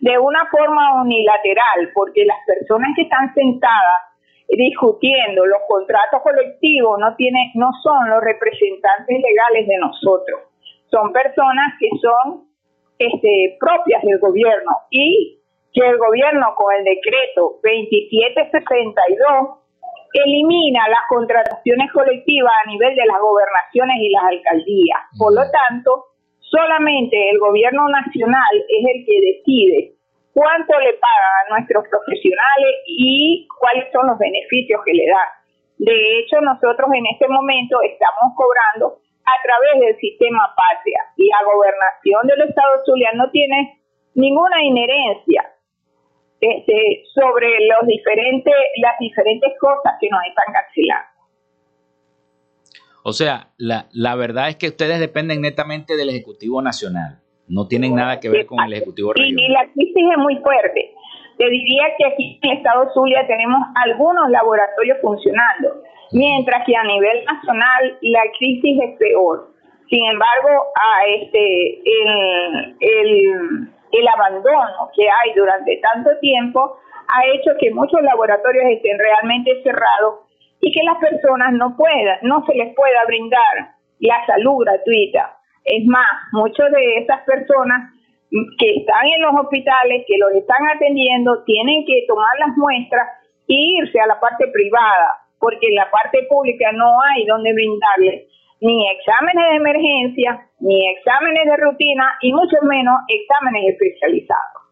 de 0.00 0.18
una 0.18 0.46
forma 0.46 1.02
unilateral, 1.02 1.90
porque 1.94 2.24
las 2.24 2.38
personas 2.46 2.90
que 2.94 3.02
están 3.02 3.34
sentadas 3.34 4.15
discutiendo 4.48 5.44
los 5.44 5.58
contratos 5.68 6.22
colectivos 6.22 6.98
no 6.98 7.14
tiene, 7.16 7.52
no 7.54 7.70
son 7.82 8.08
los 8.10 8.22
representantes 8.22 9.20
legales 9.20 9.66
de 9.66 9.76
nosotros, 9.78 10.42
son 10.90 11.12
personas 11.12 11.74
que 11.80 11.88
son 12.00 12.46
este, 12.98 13.56
propias 13.58 14.02
del 14.02 14.18
gobierno 14.18 14.70
y 14.90 15.40
que 15.72 15.86
el 15.86 15.98
gobierno 15.98 16.54
con 16.56 16.74
el 16.74 16.84
decreto 16.84 17.60
2762 17.62 19.58
elimina 20.14 20.88
las 20.88 21.00
contrataciones 21.08 21.92
colectivas 21.92 22.52
a 22.64 22.70
nivel 22.70 22.94
de 22.94 23.04
las 23.04 23.20
gobernaciones 23.20 23.96
y 24.00 24.08
las 24.10 24.24
alcaldías. 24.24 25.00
Por 25.18 25.34
lo 25.34 25.42
tanto, 25.50 26.06
solamente 26.40 27.30
el 27.30 27.38
gobierno 27.38 27.86
nacional 27.88 28.64
es 28.68 28.84
el 28.94 29.04
que 29.04 29.20
decide 29.20 29.95
cuánto 30.36 30.78
le 30.80 30.92
pagan 31.00 31.32
a 31.40 31.48
nuestros 31.56 31.88
profesionales 31.88 32.74
y 32.84 33.48
cuáles 33.58 33.88
son 33.90 34.06
los 34.06 34.18
beneficios 34.18 34.82
que 34.84 34.92
le 34.92 35.08
dan. 35.08 35.32
De 35.78 35.96
hecho, 36.20 36.36
nosotros 36.42 36.92
en 36.92 37.06
este 37.08 37.26
momento 37.26 37.80
estamos 37.80 38.36
cobrando 38.36 39.00
a 39.24 39.36
través 39.40 39.80
del 39.80 39.96
sistema 39.96 40.52
patria 40.52 41.00
y 41.16 41.26
la 41.28 41.40
gobernación 41.40 42.20
del 42.28 42.52
Estado 42.52 42.84
Zulia 42.84 43.12
no 43.16 43.30
tiene 43.30 43.80
ninguna 44.12 44.62
inherencia 44.62 45.56
este, 46.38 47.04
sobre 47.14 47.48
las 47.66 47.88
diferentes 47.88 49.52
cosas 49.58 49.96
que 49.98 50.08
nos 50.10 50.20
están 50.28 50.52
cancelando. 50.52 51.16
O 53.04 53.12
sea, 53.14 53.54
la 53.56 54.14
verdad 54.16 54.50
es 54.50 54.56
que 54.56 54.68
ustedes 54.68 55.00
dependen 55.00 55.40
netamente 55.40 55.96
del 55.96 56.10
Ejecutivo 56.10 56.60
Nacional. 56.60 57.22
No 57.48 57.66
tienen 57.68 57.94
nada 57.94 58.18
que 58.18 58.28
ver 58.28 58.46
con 58.46 58.60
el 58.64 58.72
Ejecutivo 58.72 59.12
Regional. 59.12 59.44
Y, 59.44 59.48
la 59.52 59.66
crisis 59.72 60.04
es 60.12 60.18
muy 60.18 60.36
fuerte. 60.36 60.92
Te 61.38 61.48
diría 61.48 61.84
que 61.96 62.06
aquí 62.06 62.40
en 62.42 62.50
el 62.50 62.56
Estado 62.58 62.90
Zulia 62.94 63.26
tenemos 63.26 63.60
algunos 63.84 64.30
laboratorios 64.30 64.98
funcionando, 65.00 65.82
mientras 66.12 66.64
que 66.66 66.74
a 66.74 66.82
nivel 66.84 67.24
nacional 67.24 67.98
la 68.00 68.22
crisis 68.38 68.80
es 68.82 68.98
peor. 68.98 69.50
Sin 69.88 70.04
embargo, 70.06 70.48
a 70.74 71.06
este, 71.06 71.78
el, 71.84 72.76
el, 72.80 73.68
el 73.92 74.08
abandono 74.08 74.90
que 74.94 75.04
hay 75.04 75.34
durante 75.36 75.76
tanto 75.76 76.10
tiempo 76.20 76.78
ha 77.08 77.26
hecho 77.26 77.52
que 77.60 77.70
muchos 77.70 78.02
laboratorios 78.02 78.64
estén 78.70 78.98
realmente 78.98 79.62
cerrados 79.62 80.26
y 80.60 80.72
que 80.72 80.82
las 80.82 80.98
personas 80.98 81.52
no 81.52 81.76
puedan, 81.76 82.18
no 82.22 82.44
se 82.46 82.54
les 82.54 82.74
pueda 82.74 83.04
brindar 83.06 83.76
la 84.00 84.26
salud 84.26 84.64
gratuita. 84.64 85.35
Es 85.66 85.84
más, 85.86 86.06
muchas 86.32 86.70
de 86.70 86.98
esas 86.98 87.22
personas 87.26 87.92
que 88.30 88.76
están 88.76 89.04
en 89.06 89.22
los 89.22 89.34
hospitales, 89.34 90.04
que 90.06 90.18
los 90.18 90.32
están 90.34 90.62
atendiendo, 90.74 91.42
tienen 91.44 91.84
que 91.84 92.04
tomar 92.06 92.30
las 92.38 92.56
muestras 92.56 93.06
e 93.48 93.54
irse 93.54 94.00
a 94.00 94.06
la 94.06 94.18
parte 94.18 94.46
privada, 94.48 95.26
porque 95.38 95.66
en 95.68 95.74
la 95.74 95.90
parte 95.90 96.22
pública 96.28 96.70
no 96.72 97.00
hay 97.02 97.26
donde 97.26 97.52
brindarles 97.52 98.30
ni 98.60 98.88
exámenes 98.90 99.44
de 99.50 99.56
emergencia, 99.56 100.48
ni 100.60 100.88
exámenes 100.88 101.44
de 101.44 101.56
rutina 101.56 102.14
y 102.22 102.32
mucho 102.32 102.56
menos 102.62 102.96
exámenes 103.08 103.74
especializados. 103.74 104.62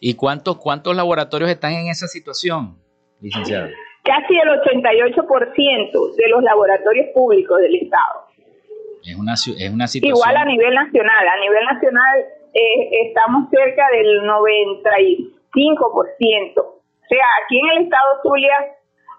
¿Y 0.00 0.14
cuántos, 0.16 0.58
cuántos 0.58 0.94
laboratorios 0.94 1.50
están 1.50 1.72
en 1.72 1.88
esa 1.88 2.06
situación, 2.06 2.76
licenciado? 3.20 3.70
Casi 4.02 4.36
el 4.36 4.48
88% 4.50 6.14
de 6.14 6.28
los 6.28 6.42
laboratorios 6.42 7.06
públicos 7.14 7.58
del 7.58 7.76
Estado. 7.76 8.23
Es 9.04 9.16
una, 9.16 9.34
es 9.34 9.70
una 9.70 9.86
situación. 9.86 10.16
Igual 10.16 10.36
a 10.36 10.44
nivel 10.44 10.74
nacional. 10.74 11.28
A 11.28 11.36
nivel 11.40 11.64
nacional 11.64 12.24
eh, 12.54 13.08
estamos 13.08 13.48
cerca 13.50 13.88
del 13.92 14.22
95%. 14.22 16.56
O 16.56 16.82
sea, 17.08 17.26
aquí 17.44 17.60
en 17.60 17.68
el 17.76 17.84
Estado 17.84 18.20
Zulia 18.22 18.56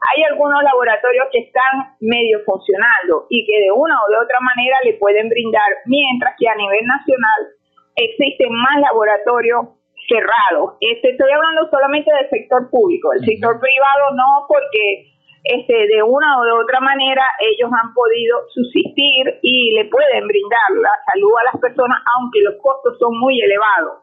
hay 0.05 0.21
algunos 0.23 0.61
laboratorios 0.63 1.27
que 1.31 1.39
están 1.39 1.95
medio 1.99 2.39
funcionando 2.45 3.25
y 3.29 3.45
que 3.45 3.61
de 3.61 3.71
una 3.71 4.01
o 4.01 4.07
de 4.09 4.17
otra 4.17 4.39
manera 4.41 4.79
le 4.83 4.95
pueden 4.95 5.29
brindar, 5.29 5.69
mientras 5.85 6.35
que 6.37 6.49
a 6.49 6.55
nivel 6.55 6.85
nacional 6.85 7.53
existen 7.95 8.51
más 8.51 8.81
laboratorios 8.81 9.67
cerrados. 10.07 10.77
Este, 10.81 11.11
estoy 11.11 11.31
hablando 11.31 11.69
solamente 11.69 12.11
del 12.13 12.29
sector 12.29 12.69
público, 12.69 13.13
el 13.13 13.23
sector 13.25 13.59
privado 13.59 14.11
no 14.15 14.45
porque 14.47 15.14
este, 15.45 15.73
de 15.73 16.01
una 16.01 16.39
o 16.39 16.43
de 16.43 16.51
otra 16.51 16.79
manera 16.79 17.21
ellos 17.39 17.69
han 17.71 17.93
podido 17.93 18.39
subsistir 18.53 19.39
y 19.43 19.75
le 19.75 19.85
pueden 19.85 20.27
brindar 20.27 20.71
la 20.81 20.89
salud 21.11 21.31
a 21.39 21.53
las 21.53 21.61
personas, 21.61 22.01
aunque 22.17 22.39
los 22.41 22.55
costos 22.61 22.97
son 22.99 23.17
muy 23.19 23.39
elevados. 23.41 24.01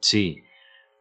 Sí, 0.00 0.42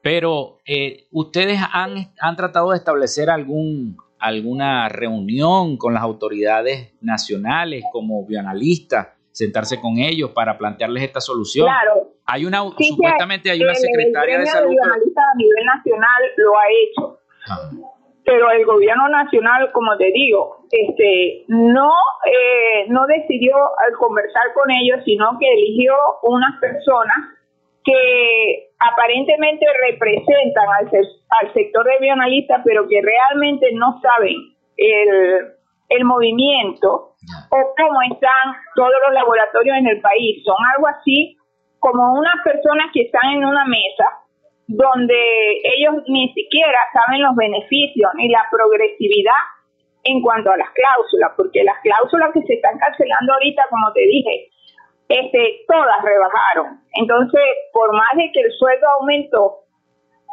pero 0.01 0.57
eh, 0.65 1.05
ustedes 1.11 1.59
han, 1.71 2.11
han 2.19 2.35
tratado 2.35 2.71
de 2.71 2.77
establecer 2.77 3.29
algún 3.29 3.97
alguna 4.19 4.89
reunión 4.89 5.77
con 5.77 5.93
las 5.93 6.01
autoridades 6.01 6.93
nacionales 7.01 7.83
como 7.91 8.25
bioanalistas, 8.25 9.09
sentarse 9.31 9.79
con 9.79 9.99
ellos 9.99 10.31
para 10.31 10.57
plantearles 10.57 11.03
esta 11.03 11.21
solución. 11.21 11.67
Claro. 11.67 12.13
Hay 12.25 12.45
una 12.45 12.63
supuestamente 12.79 13.51
hay 13.51 13.61
una 13.61 13.75
secretaria 13.75 14.39
de 14.39 14.47
salud. 14.47 14.75
a 14.81 15.37
nivel 15.37 15.65
nacional 15.65 16.23
lo 16.37 16.57
ha 16.57 16.63
hecho. 16.71 17.19
Ah. 17.47 17.96
Pero 18.27 18.51
el 18.51 18.65
gobierno 18.65 19.07
nacional, 19.07 19.71
como 19.71 19.95
te 19.95 20.11
digo, 20.11 20.57
este 20.69 21.45
no 21.47 21.89
eh, 22.25 22.85
no 22.89 23.05
decidió 23.07 23.55
al 23.55 23.93
conversar 23.97 24.51
con 24.53 24.69
ellos, 24.69 24.99
sino 25.05 25.39
que 25.39 25.47
eligió 25.49 25.95
unas 26.23 26.59
personas 26.59 27.15
que 27.85 28.67
aparentemente 28.79 29.65
representan 29.89 30.67
al, 30.77 30.91
al 31.39 31.53
sector 31.53 31.85
de 31.85 31.99
bioanalistas, 32.01 32.63
pero 32.65 32.85
que 32.89 33.01
realmente 33.01 33.71
no 33.71 33.97
saben 34.01 34.35
el, 34.75 35.47
el 35.87 36.03
movimiento 36.03 37.15
o 37.49 37.73
cómo 37.77 38.01
están 38.11 38.55
todos 38.75 38.91
los 39.05 39.13
laboratorios 39.13 39.77
en 39.77 39.87
el 39.87 40.01
país. 40.01 40.43
Son 40.43 40.57
algo 40.75 40.87
así 40.87 41.37
como 41.79 42.11
unas 42.19 42.43
personas 42.43 42.87
que 42.93 43.03
están 43.03 43.35
en 43.35 43.45
una 43.45 43.63
mesa 43.63 44.26
donde 44.67 45.61
ellos 45.63 46.03
ni 46.07 46.27
siquiera 46.33 46.77
saben 46.91 47.23
los 47.23 47.35
beneficios 47.35 48.11
ni 48.15 48.27
la 48.27 48.43
progresividad 48.51 49.39
en 50.03 50.21
cuanto 50.21 50.51
a 50.51 50.57
las 50.57 50.69
cláusulas, 50.71 51.31
porque 51.35 51.63
las 51.63 51.79
cláusulas 51.81 52.31
que 52.33 52.41
se 52.43 52.55
están 52.55 52.77
cancelando 52.77 53.33
ahorita, 53.33 53.63
como 53.69 53.91
te 53.93 54.01
dije, 54.01 54.49
este, 55.07 55.63
todas 55.67 56.03
rebajaron. 56.03 56.81
Entonces, 56.93 57.41
por 57.71 57.93
más 57.93 58.11
de 58.15 58.29
que 58.31 58.41
el 58.41 58.51
sueldo 58.51 58.87
aumentó, 58.99 59.59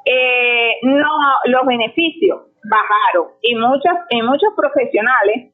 eh, 0.04 0.78
no 0.82 1.10
los 1.46 1.64
beneficios 1.66 2.42
bajaron 2.68 3.32
y 3.40 3.54
muchas 3.54 3.94
y 4.10 4.22
muchos 4.22 4.50
profesionales 4.56 5.52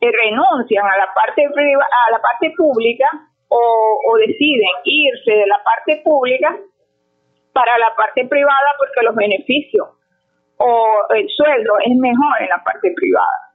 renuncian 0.00 0.86
a 0.86 0.96
la 0.98 1.08
parte 1.12 1.44
a 1.44 2.10
la 2.10 2.22
parte 2.22 2.52
pública 2.56 3.08
o 3.48 4.16
deciden 4.18 4.70
irse 4.84 5.32
de 5.32 5.46
la 5.46 5.60
parte 5.64 6.00
pública 6.04 6.56
para 7.56 7.78
la 7.78 7.96
parte 7.96 8.26
privada 8.26 8.68
porque 8.76 9.00
los 9.02 9.14
beneficios 9.14 9.88
o 10.58 11.14
el 11.14 11.26
sueldo 11.34 11.72
es 11.86 11.96
mejor 11.96 12.42
en 12.42 12.48
la 12.50 12.62
parte 12.62 12.92
privada. 12.94 13.54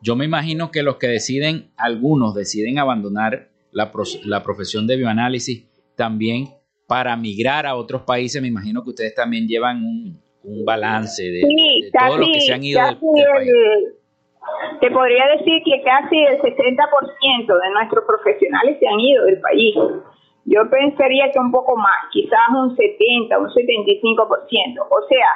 Yo 0.00 0.14
me 0.14 0.24
imagino 0.24 0.70
que 0.70 0.84
los 0.84 0.98
que 0.98 1.08
deciden, 1.08 1.72
algunos 1.76 2.32
deciden 2.32 2.78
abandonar 2.78 3.48
la, 3.72 3.90
la 4.24 4.42
profesión 4.44 4.86
de 4.86 4.96
bioanálisis 4.96 5.68
también 5.96 6.46
para 6.86 7.16
migrar 7.16 7.66
a 7.66 7.74
otros 7.74 8.02
países. 8.02 8.40
Me 8.40 8.46
imagino 8.46 8.84
que 8.84 8.90
ustedes 8.90 9.16
también 9.16 9.48
llevan 9.48 9.78
un, 9.78 10.22
un 10.44 10.64
balance 10.64 11.22
de, 11.22 11.42
todos 11.92 12.20
los 12.20 12.28
que 12.32 12.40
se 12.40 12.52
han 12.52 12.62
ido 12.62 12.84
del, 12.86 12.98
país. 12.98 13.52
te 14.80 14.90
podría 14.92 15.26
decir 15.38 15.60
que 15.64 15.82
casi 15.82 16.16
el 16.16 16.40
60% 16.40 17.46
de 17.46 17.70
nuestros 17.72 18.04
profesionales 18.06 18.76
se 18.78 18.86
han 18.86 19.00
ido 19.00 19.24
del 19.24 19.40
país. 19.40 19.74
Yo 20.44 20.68
pensaría 20.70 21.30
que 21.30 21.38
un 21.38 21.52
poco 21.52 21.76
más, 21.76 22.08
quizás 22.10 22.48
un 22.50 22.74
70, 22.76 23.38
un 23.38 23.48
75%. 23.48 24.86
O 24.90 25.06
sea, 25.08 25.28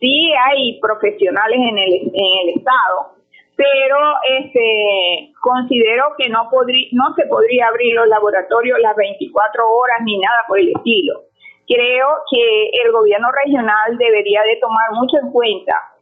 sí 0.00 0.32
hay 0.32 0.78
profesionales 0.80 1.58
en 1.58 1.78
el, 1.78 1.94
en 2.12 2.48
el 2.48 2.48
Estado, 2.56 3.14
pero 3.56 3.96
este 4.40 5.32
considero 5.40 6.14
que 6.18 6.28
no 6.28 6.48
podría 6.50 6.88
no 6.92 7.14
se 7.14 7.26
podría 7.26 7.68
abrir 7.68 7.94
los 7.94 8.08
laboratorios 8.08 8.78
las 8.80 8.96
24 8.96 9.70
horas 9.70 9.98
ni 10.04 10.18
nada 10.18 10.38
por 10.48 10.58
el 10.58 10.68
estilo. 10.68 11.22
Creo 11.66 12.08
que 12.30 12.70
el 12.84 12.92
gobierno 12.92 13.28
regional 13.44 13.96
debería 13.96 14.42
de 14.42 14.56
tomar 14.56 14.92
mucho 14.92 15.16
en 15.22 15.30
cuenta 15.30 15.93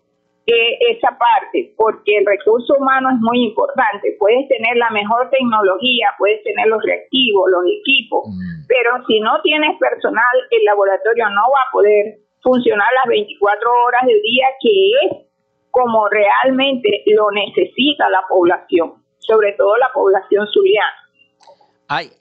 eh, 0.47 0.79
esa 0.91 1.17
parte, 1.17 1.73
porque 1.77 2.19
el 2.19 2.27
recurso 2.27 2.75
humano 2.75 3.11
es 3.11 3.21
muy 3.21 3.45
importante. 3.45 4.17
Puedes 4.19 4.49
tener 4.49 4.77
la 4.77 4.91
mejor 4.91 5.31
tecnología, 5.31 6.11
puedes 6.19 6.43
tener 6.43 6.67
los 6.67 6.83
reactivos, 6.83 7.51
los 7.51 7.65
equipos, 7.67 8.27
mm. 8.27 8.67
pero 8.67 8.91
si 9.07 9.21
no 9.21 9.41
tienes 9.43 9.79
personal, 9.79 10.35
el 10.51 10.65
laboratorio 10.65 11.31
no 11.31 11.43
va 11.47 11.63
a 11.69 11.73
poder 11.73 12.19
funcionar 12.43 12.89
las 13.05 13.11
24 13.11 13.71
horas 13.87 14.07
del 14.07 14.21
día, 14.21 14.47
que 14.61 14.71
es 15.07 15.33
como 15.71 16.09
realmente 16.09 17.05
lo 17.07 17.31
necesita 17.31 18.11
la 18.11 18.23
población, 18.29 18.95
sobre 19.19 19.53
todo 19.53 19.77
la 19.77 19.91
población 19.95 20.47
zuliana. 20.53 21.02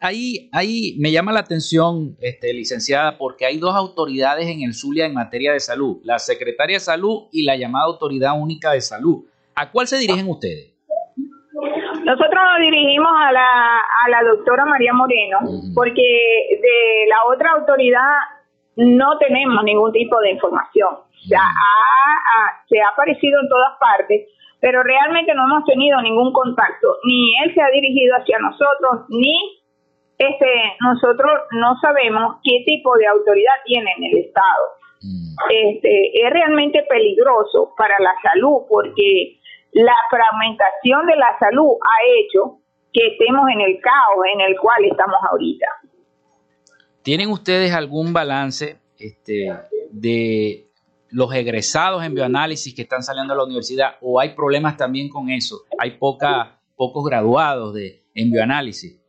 Ahí, 0.02 0.50
ahí, 0.52 0.98
me 1.00 1.14
llama 1.14 1.32
la 1.32 1.40
atención, 1.40 2.18
este, 2.20 2.54
licenciada, 2.54 3.18
porque 3.18 3.46
hay 3.46 3.58
dos 3.58 3.74
autoridades 3.74 4.48
en 4.48 4.64
el 4.64 4.74
Zulia 4.74 5.06
en 5.06 5.14
materia 5.14 5.54
de 5.54 5.62
salud, 5.62 6.02
la 6.04 6.20
Secretaria 6.20 6.76
de 6.76 6.82
Salud 6.82 7.30
y 7.32 7.46
la 7.46 7.56
llamada 7.56 7.86
Autoridad 7.86 8.34
Única 8.38 8.74
de 8.74 8.82
Salud. 8.82 9.24
¿A 9.56 9.72
cuál 9.72 9.88
se 9.88 9.98
dirigen 9.98 10.28
ustedes? 10.28 10.76
Nosotros 12.04 12.42
nos 12.52 12.60
dirigimos 12.60 13.12
a 13.16 13.32
la, 13.32 13.78
a 13.78 14.10
la 14.10 14.24
doctora 14.30 14.66
María 14.66 14.92
Moreno, 14.92 15.40
porque 15.74 16.02
de 16.02 17.08
la 17.08 17.34
otra 17.34 17.52
autoridad 17.52 18.12
no 18.76 19.18
tenemos 19.20 19.64
ningún 19.64 19.94
tipo 19.94 20.20
de 20.20 20.32
información. 20.32 20.90
Se 21.30 21.36
ha, 21.36 21.48
se 22.68 22.82
ha 22.82 22.90
aparecido 22.90 23.40
en 23.40 23.48
todas 23.48 23.78
partes, 23.80 24.28
pero 24.60 24.84
realmente 24.84 25.34
no 25.34 25.46
hemos 25.46 25.64
tenido 25.64 26.02
ningún 26.02 26.34
contacto. 26.34 26.98
Ni 27.06 27.36
él 27.44 27.54
se 27.54 27.62
ha 27.62 27.70
dirigido 27.72 28.18
hacia 28.18 28.38
nosotros, 28.40 29.06
ni 29.10 29.61
este, 30.22 30.48
nosotros 30.82 31.32
no 31.52 31.76
sabemos 31.82 32.38
qué 32.44 32.64
tipo 32.66 32.96
de 32.98 33.08
autoridad 33.08 33.54
tiene 33.66 33.90
en 33.98 34.04
el 34.04 34.18
Estado. 34.26 34.66
Mm. 35.02 35.36
Este, 35.50 36.26
es 36.26 36.30
realmente 36.32 36.84
peligroso 36.88 37.74
para 37.76 37.96
la 38.00 38.14
salud 38.22 38.68
porque 38.70 39.40
la 39.72 39.96
fragmentación 40.10 41.08
de 41.08 41.16
la 41.16 41.38
salud 41.40 41.74
ha 41.82 41.98
hecho 42.20 42.60
que 42.94 43.08
estemos 43.08 43.46
en 43.54 43.62
el 43.62 43.80
caos 43.82 44.26
en 44.34 44.42
el 44.42 44.60
cual 44.60 44.86
estamos 44.86 45.18
ahorita. 45.32 45.66
¿Tienen 47.02 47.30
ustedes 47.32 47.74
algún 47.74 48.14
balance 48.14 48.78
este, 49.00 49.52
de 49.92 50.68
los 51.10 51.34
egresados 51.34 52.04
en 52.04 52.14
bioanálisis 52.14 52.76
que 52.76 52.84
están 52.84 53.02
saliendo 53.02 53.34
de 53.34 53.38
la 53.38 53.46
universidad 53.46 53.96
o 54.02 54.20
hay 54.20 54.36
problemas 54.36 54.78
también 54.78 55.10
con 55.10 55.32
eso? 55.32 55.64
Hay 55.80 55.98
poca, 55.98 56.60
pocos 56.76 57.04
graduados 57.06 57.74
de, 57.74 58.04
en 58.14 58.30
bioanálisis. 58.30 59.01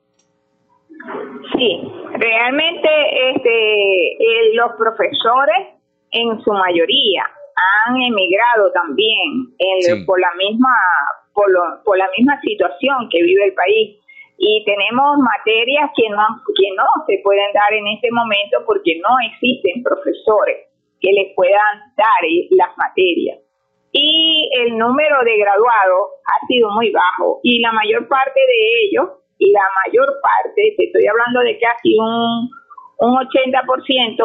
Sí, 1.62 1.78
realmente 2.18 2.88
este, 3.30 4.18
los 4.54 4.72
profesores 4.76 5.78
en 6.10 6.42
su 6.42 6.50
mayoría 6.50 7.22
han 7.86 8.02
emigrado 8.02 8.72
también 8.72 9.54
por 10.04 10.18
la 10.20 10.32
misma 10.34 10.74
por, 11.32 11.46
por 11.84 11.96
la 11.96 12.08
misma 12.18 12.40
situación 12.40 13.08
que 13.12 13.22
vive 13.22 13.44
el 13.44 13.54
país. 13.54 13.96
Y 14.38 14.64
tenemos 14.64 15.18
materias 15.18 15.90
que 15.94 16.10
no 16.10 16.18
que 16.50 16.74
no 16.74 16.88
se 17.06 17.20
pueden 17.22 17.52
dar 17.54 17.72
en 17.72 17.86
este 17.94 18.10
momento 18.10 18.58
porque 18.66 18.98
no 18.98 19.14
existen 19.30 19.84
profesores 19.84 20.66
que 21.00 21.12
les 21.12 21.32
puedan 21.36 21.94
dar 21.96 22.22
las 22.58 22.76
materias. 22.76 23.38
Y 23.92 24.50
el 24.66 24.76
número 24.76 25.22
de 25.22 25.36
graduados 25.38 26.10
ha 26.26 26.46
sido 26.48 26.72
muy 26.72 26.90
bajo 26.90 27.38
y 27.44 27.60
la 27.60 27.70
mayor 27.70 28.08
parte 28.08 28.40
de 28.40 28.82
ellos 28.82 29.21
la 29.50 29.66
mayor 29.84 30.06
parte 30.22 30.74
te 30.76 30.84
estoy 30.86 31.06
hablando 31.06 31.40
de 31.40 31.58
casi 31.58 31.98
un 31.98 32.50
un 33.02 33.14
80%, 33.14 33.34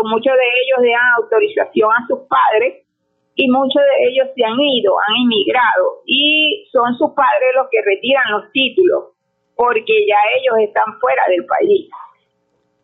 muchos 0.06 0.34
de 0.34 0.48
ellos 0.62 0.94
dan 0.94 1.24
autorización 1.24 1.90
a 1.92 2.06
sus 2.08 2.20
padres 2.30 2.86
y 3.34 3.50
muchos 3.50 3.82
de 3.82 4.10
ellos 4.10 4.28
se 4.36 4.46
han 4.46 4.60
ido, 4.60 4.94
han 5.00 5.16
emigrado 5.26 6.04
y 6.06 6.68
son 6.72 6.96
sus 6.96 7.10
padres 7.16 7.50
los 7.56 7.68
que 7.72 7.82
retiran 7.82 8.24
los 8.32 8.52
títulos 8.52 9.16
porque 9.56 10.06
ya 10.08 10.18
ellos 10.38 10.68
están 10.68 11.00
fuera 11.00 11.24
del 11.28 11.44
país. 11.46 11.90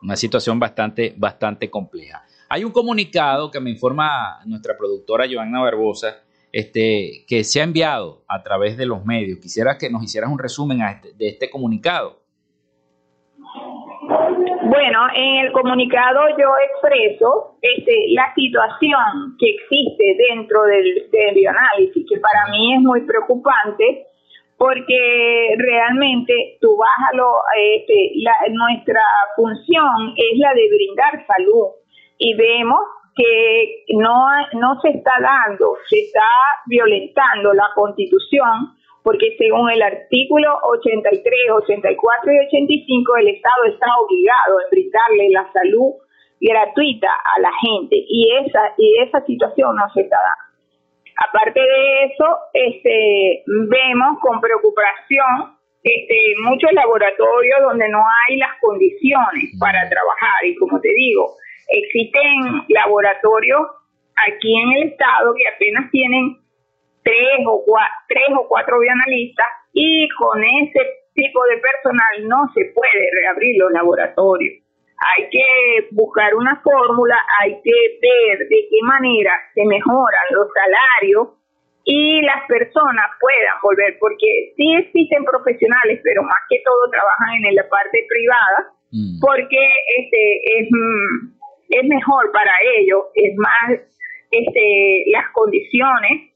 Una 0.01 0.15
situación 0.15 0.59
bastante, 0.59 1.13
bastante 1.15 1.69
compleja. 1.69 2.23
Hay 2.49 2.63
un 2.63 2.71
comunicado 2.71 3.51
que 3.51 3.59
me 3.59 3.69
informa 3.69 4.39
nuestra 4.45 4.75
productora 4.75 5.27
Joanna 5.31 5.61
Barbosa, 5.61 6.23
este, 6.51 7.23
que 7.27 7.43
se 7.43 7.61
ha 7.61 7.63
enviado 7.63 8.23
a 8.27 8.41
través 8.41 8.77
de 8.77 8.87
los 8.87 9.05
medios. 9.05 9.37
Quisiera 9.39 9.77
que 9.77 9.91
nos 9.91 10.03
hicieras 10.03 10.31
un 10.31 10.39
resumen 10.39 10.81
este, 10.81 11.13
de 11.13 11.27
este 11.27 11.51
comunicado. 11.51 12.22
Bueno, 14.65 15.07
en 15.13 15.45
el 15.45 15.51
comunicado 15.51 16.21
yo 16.39 16.47
expreso 16.71 17.57
este, 17.61 18.05
la 18.11 18.33
situación 18.33 19.35
que 19.37 19.49
existe 19.49 20.15
dentro 20.29 20.63
del, 20.63 21.09
del 21.11 21.35
bioanálisis, 21.35 22.05
que 22.07 22.17
para 22.21 22.49
mí 22.49 22.73
es 22.73 22.79
muy 22.79 23.01
preocupante, 23.01 24.07
porque 24.57 25.55
realmente 25.57 26.57
tú 26.61 26.77
vas 26.77 27.11
a 27.11 27.17
lo, 27.17 27.41
este, 27.57 28.13
nuestra 28.51 29.01
función 29.35 30.13
es 30.15 30.39
la 30.39 30.53
de 30.53 30.69
brindar 30.69 31.25
salud. 31.27 31.67
Y 32.17 32.33
vemos 32.35 32.79
que 33.17 33.83
no, 33.89 34.27
no 34.53 34.79
se 34.81 34.91
está 34.91 35.11
dando, 35.19 35.75
se 35.89 35.99
está 36.03 36.29
violentando 36.67 37.53
la 37.53 37.69
constitución 37.75 38.77
porque 39.03 39.35
según 39.37 39.69
el 39.69 39.81
artículo 39.81 40.47
83, 40.63 41.23
84 41.51 42.31
y 42.31 42.39
85 42.47 43.17
el 43.17 43.27
Estado 43.27 43.65
está 43.65 43.87
obligado 43.99 44.59
a 44.59 44.69
brindarle 44.71 45.29
la 45.29 45.51
salud 45.51 45.91
gratuita 46.39 47.07
a 47.07 47.41
la 47.41 47.51
gente 47.61 47.95
y 47.95 48.31
esa 48.35 48.73
y 48.77 48.97
esa 49.03 49.25
situación 49.25 49.75
no 49.75 49.83
se 49.93 50.01
está 50.01 50.17
dando. 50.17 50.53
Aparte 51.29 51.59
de 51.59 52.03
eso, 52.05 52.37
este 52.53 53.43
vemos 53.45 54.19
con 54.21 54.41
preocupación 54.41 55.55
este 55.83 56.15
muchos 56.43 56.71
laboratorios 56.71 57.59
donde 57.61 57.89
no 57.89 57.99
hay 57.99 58.37
las 58.37 58.51
condiciones 58.61 59.51
para 59.59 59.87
trabajar 59.89 60.45
y 60.45 60.55
como 60.55 60.79
te 60.79 60.89
digo, 60.95 61.35
existen 61.67 62.63
laboratorios 62.69 63.61
aquí 64.27 64.57
en 64.57 64.71
el 64.73 64.83
estado 64.89 65.33
que 65.35 65.47
apenas 65.47 65.91
tienen 65.91 66.42
tres 67.03 67.39
o, 67.45 67.63
cuatro, 67.65 67.93
tres 68.07 68.29
o 68.37 68.47
cuatro 68.47 68.79
bioanalistas 68.79 69.47
y 69.73 70.07
con 70.17 70.43
ese 70.43 70.79
tipo 71.13 71.43
de 71.45 71.57
personal 71.57 72.27
no 72.27 72.49
se 72.53 72.65
puede 72.73 73.09
reabrir 73.21 73.57
los 73.59 73.71
laboratorios. 73.71 74.63
Hay 75.17 75.29
que 75.29 75.87
buscar 75.91 76.33
una 76.35 76.61
fórmula, 76.61 77.17
hay 77.41 77.59
que 77.61 77.99
ver 78.01 78.47
de 78.47 78.67
qué 78.69 78.79
manera 78.83 79.35
se 79.53 79.65
mejoran 79.65 80.23
los 80.31 80.47
salarios 80.53 81.27
y 81.83 82.21
las 82.21 82.47
personas 82.47 83.11
puedan 83.19 83.59
volver, 83.61 83.97
porque 83.99 84.53
sí 84.55 84.73
existen 84.77 85.25
profesionales, 85.25 85.99
pero 86.03 86.23
más 86.23 86.39
que 86.49 86.61
todo 86.63 86.89
trabajan 86.89 87.43
en 87.43 87.55
la 87.55 87.67
parte 87.67 88.05
privada, 88.07 88.71
mm. 88.91 89.19
porque 89.19 89.67
este 89.99 90.59
es, 90.59 90.67
mm, 90.71 91.33
es 91.69 91.83
mejor 91.83 92.31
para 92.31 92.53
ellos, 92.77 93.03
es 93.15 93.35
más 93.35 93.81
este, 94.31 95.03
las 95.11 95.29
condiciones 95.33 96.32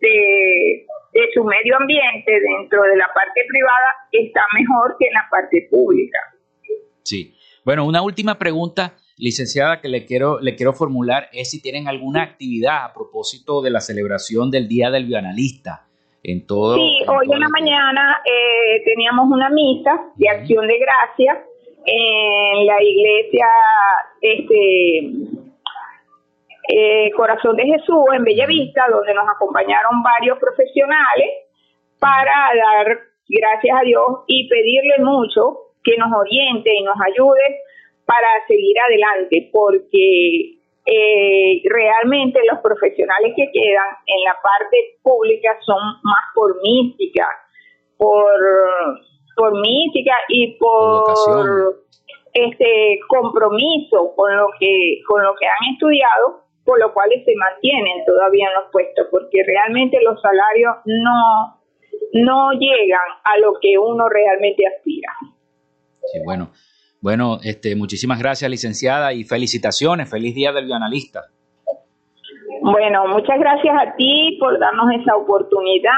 de, 0.00 0.86
su 1.34 1.44
medio 1.44 1.76
ambiente 1.76 2.32
dentro 2.32 2.82
de 2.82 2.96
la 2.96 3.06
parte 3.14 3.40
privada 3.48 4.08
está 4.12 4.42
mejor 4.58 4.96
que 4.98 5.06
en 5.06 5.14
la 5.14 5.26
parte 5.30 5.68
pública. 5.70 6.18
Sí. 7.02 7.34
Bueno, 7.64 7.84
una 7.86 8.02
última 8.02 8.38
pregunta, 8.38 8.94
licenciada, 9.16 9.80
que 9.80 9.88
le 9.88 10.06
quiero, 10.06 10.40
le 10.40 10.56
quiero 10.56 10.72
formular 10.72 11.28
es 11.32 11.50
si 11.50 11.60
tienen 11.60 11.88
alguna 11.88 12.22
actividad 12.22 12.84
a 12.84 12.94
propósito 12.94 13.60
de 13.60 13.70
la 13.70 13.80
celebración 13.80 14.50
del 14.50 14.66
Día 14.68 14.90
del 14.90 15.06
Bioanalista. 15.06 15.86
En 16.22 16.46
todo, 16.46 16.74
sí, 16.74 16.98
hoy 17.08 17.32
en 17.32 17.40
la 17.40 17.48
mañana 17.48 18.20
eh, 18.26 18.82
teníamos 18.84 19.30
una 19.30 19.48
misa 19.48 20.12
de 20.16 20.28
acción 20.28 20.66
de 20.66 20.78
gracia 20.78 21.42
en 21.86 22.66
la 22.66 22.82
iglesia 22.82 23.46
este, 24.20 25.39
eh, 26.72 27.10
Corazón 27.16 27.56
de 27.56 27.64
Jesús 27.64 28.04
en 28.14 28.22
Bellavista, 28.22 28.86
donde 28.88 29.12
nos 29.12 29.28
acompañaron 29.28 30.02
varios 30.02 30.38
profesionales 30.38 31.26
para 31.98 32.32
dar 32.54 32.98
gracias 33.28 33.76
a 33.76 33.82
Dios 33.82 34.06
y 34.28 34.48
pedirle 34.48 34.98
mucho 35.00 35.74
que 35.82 35.96
nos 35.96 36.12
oriente 36.16 36.70
y 36.72 36.82
nos 36.84 36.94
ayude 37.00 37.42
para 38.04 38.28
seguir 38.46 38.76
adelante, 38.86 39.50
porque 39.52 40.60
eh, 40.86 41.62
realmente 41.64 42.40
los 42.50 42.60
profesionales 42.60 43.32
que 43.36 43.50
quedan 43.52 43.90
en 44.06 44.24
la 44.24 44.36
parte 44.40 44.98
pública 45.02 45.58
son 45.64 45.82
más 46.02 46.24
por 46.34 46.54
mística, 46.62 47.26
por, 47.96 48.38
por 49.34 49.60
mística 49.60 50.14
y 50.28 50.56
por 50.56 51.82
este 52.32 53.00
compromiso 53.08 54.14
con 54.14 54.36
lo 54.36 54.46
que 54.60 55.00
con 55.08 55.20
lo 55.20 55.34
que 55.34 55.46
han 55.46 55.72
estudiado 55.74 56.49
por 56.64 56.78
lo 56.78 56.92
cual 56.92 57.08
se 57.10 57.34
mantienen 57.36 58.04
todavía 58.06 58.46
en 58.48 58.62
los 58.62 58.70
puestos, 58.72 59.06
porque 59.10 59.42
realmente 59.44 59.98
los 60.02 60.20
salarios 60.20 60.76
no, 60.84 61.60
no 62.12 62.52
llegan 62.52 63.08
a 63.24 63.38
lo 63.40 63.54
que 63.60 63.78
uno 63.78 64.08
realmente 64.08 64.64
aspira. 64.66 65.12
Sí, 66.12 66.18
bueno. 66.24 66.50
Bueno, 67.02 67.38
este, 67.42 67.74
muchísimas 67.76 68.18
gracias, 68.18 68.50
licenciada, 68.50 69.14
y 69.14 69.24
felicitaciones. 69.24 70.10
Feliz 70.10 70.34
Día 70.34 70.52
del 70.52 70.66
Bioanalista. 70.66 71.22
Bueno, 72.60 73.06
muchas 73.06 73.38
gracias 73.38 73.74
a 73.74 73.96
ti 73.96 74.36
por 74.38 74.58
darnos 74.58 74.92
esa 75.00 75.16
oportunidad 75.16 75.94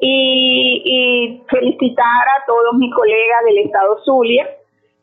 y, 0.00 0.82
y 0.84 1.42
felicitar 1.48 2.04
a 2.04 2.44
todos 2.44 2.74
mis 2.74 2.92
colegas 2.92 3.40
del 3.46 3.58
Estado 3.58 3.98
Zulia 4.04 4.48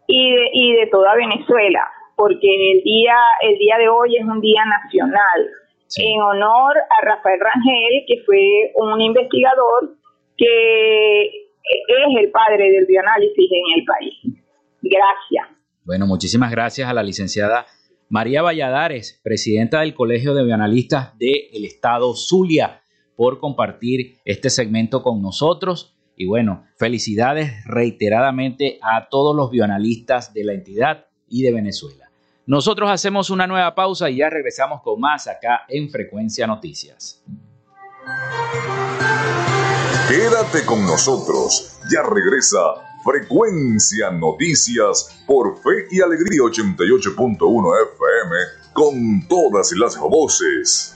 y 0.08 0.36
y 0.52 0.74
de 0.74 0.88
toda 0.88 1.16
Venezuela 1.16 1.90
porque 2.16 2.72
el 2.72 2.84
día, 2.84 3.16
el 3.42 3.58
día 3.58 3.78
de 3.78 3.90
hoy 3.90 4.18
es 4.18 4.26
un 4.26 4.42
día 4.42 4.64
nacional 4.66 5.50
en 5.98 6.22
honor 6.22 6.76
a 6.78 7.06
Rafael 7.06 7.40
Rangel, 7.40 8.04
que 8.08 8.24
fue 8.26 8.72
un 8.76 9.02
investigador 9.02 9.96
que 10.38 11.26
es 11.26 12.20
el 12.20 12.32
padre 12.32 12.72
del 12.72 12.86
bioanálisis 12.86 13.52
en 13.52 13.80
el 13.80 13.86
país. 13.86 14.44
Gracias. 14.82 15.58
Bueno, 15.86 16.08
muchísimas 16.08 16.52
gracias 16.52 16.90
a 16.90 16.94
la 16.94 17.04
licenciada 17.04 17.66
María 18.10 18.42
Valladares, 18.42 19.20
presidenta 19.24 19.82
del 19.82 19.94
Colegio 19.94 20.34
de 20.34 20.44
Bioanalistas 20.44 21.18
del 21.18 21.66
Estado 21.66 22.14
Zulia, 22.16 22.82
por 23.16 23.40
compartir 23.40 24.18
este 24.26 24.50
segmento 24.50 25.02
con 25.04 25.22
nosotros. 25.22 25.96
Y 26.16 26.26
bueno, 26.26 26.66
felicidades 26.78 27.52
reiteradamente 27.66 28.78
a 28.82 29.08
todos 29.10 29.36
los 29.36 29.50
bioanalistas 29.50 30.34
de 30.34 30.44
la 30.44 30.54
entidad 30.54 31.08
y 31.28 31.42
de 31.42 31.54
Venezuela. 31.54 32.03
Nosotros 32.46 32.90
hacemos 32.90 33.30
una 33.30 33.48
nueva 33.48 33.74
pausa 33.74 34.10
y 34.10 34.18
ya 34.18 34.30
regresamos 34.30 34.82
con 34.82 35.00
más 35.00 35.28
acá 35.28 35.62
en 35.70 35.90
Frecuencia 35.90 36.46
Noticias. 36.46 37.24
Quédate 40.10 40.66
con 40.66 40.86
nosotros, 40.86 41.80
ya 41.90 42.04
regresa 42.04 42.60
Frecuencia 43.06 44.12
Noticias 44.12 45.24
por 45.26 45.58
Fe 45.62 45.88
y 45.92 46.02
Alegría 46.02 46.42
88.1 46.42 47.74
FM 47.94 48.36
con 48.74 49.28
todas 49.30 49.72
las 49.74 49.98
voces. 49.98 50.96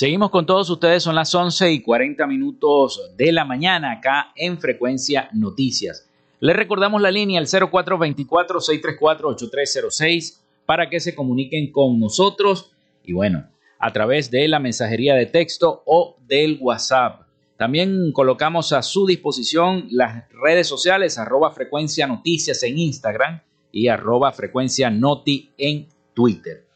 Seguimos 0.00 0.30
con 0.30 0.46
todos 0.46 0.70
ustedes, 0.70 1.02
son 1.02 1.14
las 1.14 1.34
11 1.34 1.72
y 1.72 1.82
40 1.82 2.26
minutos 2.26 3.12
de 3.18 3.32
la 3.32 3.44
mañana 3.44 3.92
acá 3.92 4.32
en 4.34 4.58
Frecuencia 4.58 5.28
Noticias. 5.34 6.08
Les 6.38 6.56
recordamos 6.56 7.02
la 7.02 7.10
línea 7.10 7.38
al 7.38 7.46
0424-634-8306 7.46 10.38
para 10.64 10.88
que 10.88 11.00
se 11.00 11.14
comuniquen 11.14 11.70
con 11.70 12.00
nosotros 12.00 12.72
y 13.04 13.12
bueno, 13.12 13.46
a 13.78 13.92
través 13.92 14.30
de 14.30 14.48
la 14.48 14.58
mensajería 14.58 15.14
de 15.14 15.26
texto 15.26 15.82
o 15.84 16.16
del 16.26 16.56
WhatsApp. 16.62 17.26
También 17.58 18.12
colocamos 18.12 18.72
a 18.72 18.80
su 18.80 19.06
disposición 19.06 19.88
las 19.90 20.30
redes 20.30 20.66
sociales 20.66 21.18
arroba 21.18 21.50
frecuencia 21.50 22.06
noticias 22.06 22.62
en 22.62 22.78
Instagram 22.78 23.42
y 23.70 23.88
arroba 23.88 24.32
frecuencia 24.32 24.88
noti 24.88 25.50
en 25.58 25.88
Twitter. 26.14 26.69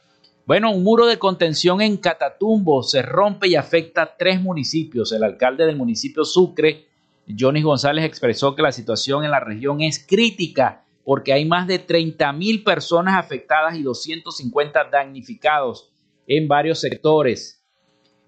Bueno, 0.47 0.73
un 0.73 0.85
muro 0.85 1.07
de 1.07 1.19
contención 1.19 1.81
en 1.81 1.97
Catatumbo 1.97 2.83
se 2.83 3.01
rompe 3.01 3.49
y 3.49 3.55
afecta 3.55 4.03
a 4.03 4.17
tres 4.19 4.43
municipios. 4.43 5.11
El 5.13 5.25
alcalde 5.25 5.65
del 5.65 5.77
municipio 5.77 6.23
Sucre, 6.27 6.85
Johnny 7.27 7.63
González, 7.63 8.05
expresó 8.05 8.55
que 8.55 8.61
la 8.61 8.71
situación 8.71 9.25
en 9.25 9.31
la 9.31 9.41
región 9.41 9.81
es 9.81 10.05
crítica 10.07 10.85
porque 11.03 11.33
hay 11.33 11.47
más 11.47 11.67
de 11.67 11.79
30 11.79 12.31
mil 12.35 12.63
personas 12.63 13.15
afectadas 13.19 13.75
y 13.77 13.83
250 13.83 14.85
damnificados 14.93 15.91
en 16.27 16.47
varios 16.47 16.79
sectores. 16.79 17.65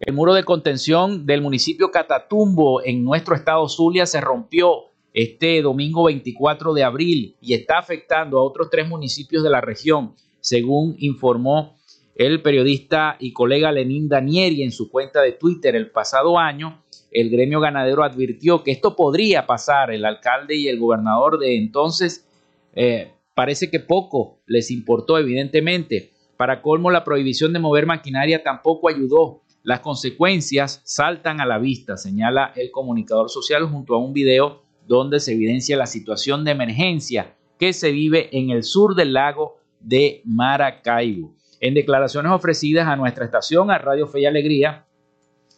El 0.01 0.15
muro 0.15 0.33
de 0.33 0.45
contención 0.45 1.27
del 1.27 1.43
municipio 1.43 1.91
Catatumbo 1.91 2.83
en 2.83 3.05
nuestro 3.05 3.35
estado 3.35 3.69
Zulia 3.69 4.07
se 4.07 4.23
rompió 4.23 4.85
este 5.13 5.61
domingo 5.61 6.05
24 6.05 6.73
de 6.73 6.83
abril 6.83 7.37
y 7.43 7.53
está 7.53 7.77
afectando 7.79 8.39
a 8.39 8.43
otros 8.43 8.71
tres 8.71 8.89
municipios 8.89 9.43
de 9.43 9.51
la 9.51 9.61
región, 9.61 10.15
según 10.41 10.97
informó 10.99 11.76
el 12.17 12.41
periodista 12.41 13.17
y 13.21 13.33
colega 13.33 13.73
Lenín 13.73 14.09
Danieri 14.09 14.63
en 14.63 14.73
su 14.73 14.91
cuenta 14.91 15.21
de 15.21 15.33
Twitter 15.33 15.77
el 15.77 15.91
pasado 15.91 16.39
año, 16.39 16.83
el 17.11 17.31
gremio 17.31 17.61
ganadero 17.61 18.03
advirtió 18.03 18.63
que 18.63 18.73
esto 18.73 18.97
podría 18.97 19.47
pasar. 19.47 19.91
El 19.91 20.05
alcalde 20.05 20.57
y 20.57 20.69
el 20.69 20.79
gobernador 20.79 21.39
de 21.39 21.57
entonces 21.57 22.27
eh, 22.75 23.13
parece 23.35 23.71
que 23.71 23.81
poco 23.81 24.41
les 24.47 24.71
importó, 24.71 25.19
evidentemente. 25.19 26.13
Para 26.37 26.63
colmo, 26.63 26.91
la 26.91 27.05
prohibición 27.05 27.53
de 27.53 27.59
mover 27.59 27.87
maquinaria 27.87 28.43
tampoco 28.43 28.89
ayudó. 28.89 29.43
Las 29.63 29.81
consecuencias 29.81 30.81
saltan 30.85 31.41
a 31.41 31.47
la 31.47 31.59
vista, 31.59 31.97
señala 31.97 32.53
el 32.57 32.71
comunicador 32.71 33.31
social 33.31 33.67
junto 33.69 33.95
a 33.95 33.99
un 33.99 34.13
video 34.13 34.63
donde 34.87 35.21
se 35.21 35.33
evidencia 35.33 35.77
la 35.77 35.87
situación 35.87 36.45
de 36.45 36.53
emergencia 36.53 37.35
que 37.59 37.73
se 37.73 37.91
vive 37.91 38.29
en 38.33 38.51
el 38.51 38.63
sur 38.63 38.95
del 38.95 39.13
lago 39.15 39.57
de 39.81 40.23
Maracaibo. 40.25 41.36
En 41.61 41.75
declaraciones 41.75 42.33
ofrecidas 42.33 42.87
a 42.87 42.97
nuestra 42.97 43.25
estación, 43.25 43.71
a 43.71 43.79
Radio 43.79 44.07
Fe 44.07 44.21
y 44.21 44.27
Alegría, 44.27 44.85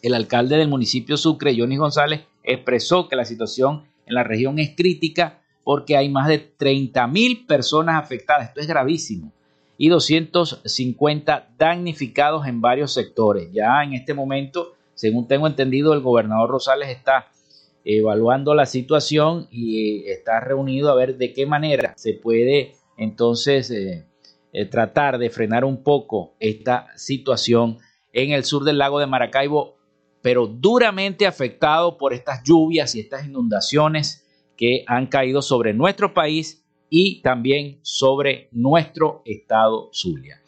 el 0.02 0.14
alcalde 0.14 0.56
del 0.56 0.68
municipio 0.68 1.16
Sucre, 1.16 1.56
Johnny 1.58 1.76
González, 1.76 2.22
expresó 2.44 3.08
que 3.08 3.16
la 3.16 3.24
situación 3.24 3.84
en 4.06 4.14
la 4.14 4.22
región 4.22 4.58
es 4.58 4.74
crítica 4.76 5.40
porque 5.64 5.96
hay 5.96 6.08
más 6.08 6.28
de 6.28 6.38
30 6.38 7.06
mil 7.08 7.46
personas 7.46 8.02
afectadas. 8.02 8.48
Esto 8.48 8.60
es 8.60 8.66
gravísimo. 8.66 9.32
Y 9.76 9.88
250 9.88 11.50
damnificados 11.58 12.46
en 12.46 12.60
varios 12.60 12.92
sectores. 12.92 13.50
Ya 13.52 13.82
en 13.84 13.92
este 13.92 14.14
momento, 14.14 14.74
según 14.94 15.28
tengo 15.28 15.46
entendido, 15.46 15.92
el 15.92 16.00
gobernador 16.00 16.50
Rosales 16.50 16.88
está 16.88 17.28
evaluando 17.84 18.54
la 18.54 18.66
situación 18.66 19.46
y 19.50 20.00
eh, 20.00 20.12
está 20.12 20.40
reunido 20.40 20.90
a 20.90 20.94
ver 20.94 21.16
de 21.16 21.32
qué 21.32 21.46
manera 21.46 21.94
se 21.96 22.12
puede 22.12 22.74
entonces 22.98 23.70
eh, 23.70 24.04
eh, 24.58 24.64
tratar 24.64 25.18
de 25.18 25.30
frenar 25.30 25.64
un 25.64 25.84
poco 25.84 26.34
esta 26.40 26.88
situación 26.96 27.78
en 28.12 28.32
el 28.32 28.42
sur 28.42 28.64
del 28.64 28.78
lago 28.78 28.98
de 28.98 29.06
Maracaibo, 29.06 29.76
pero 30.20 30.48
duramente 30.48 31.28
afectado 31.28 31.96
por 31.96 32.12
estas 32.12 32.42
lluvias 32.42 32.96
y 32.96 33.00
estas 33.00 33.24
inundaciones 33.24 34.26
que 34.56 34.82
han 34.88 35.06
caído 35.06 35.42
sobre 35.42 35.74
nuestro 35.74 36.12
país 36.12 36.66
y 36.90 37.22
también 37.22 37.78
sobre 37.82 38.48
nuestro 38.50 39.22
estado 39.24 39.90
Zulia. 39.92 40.42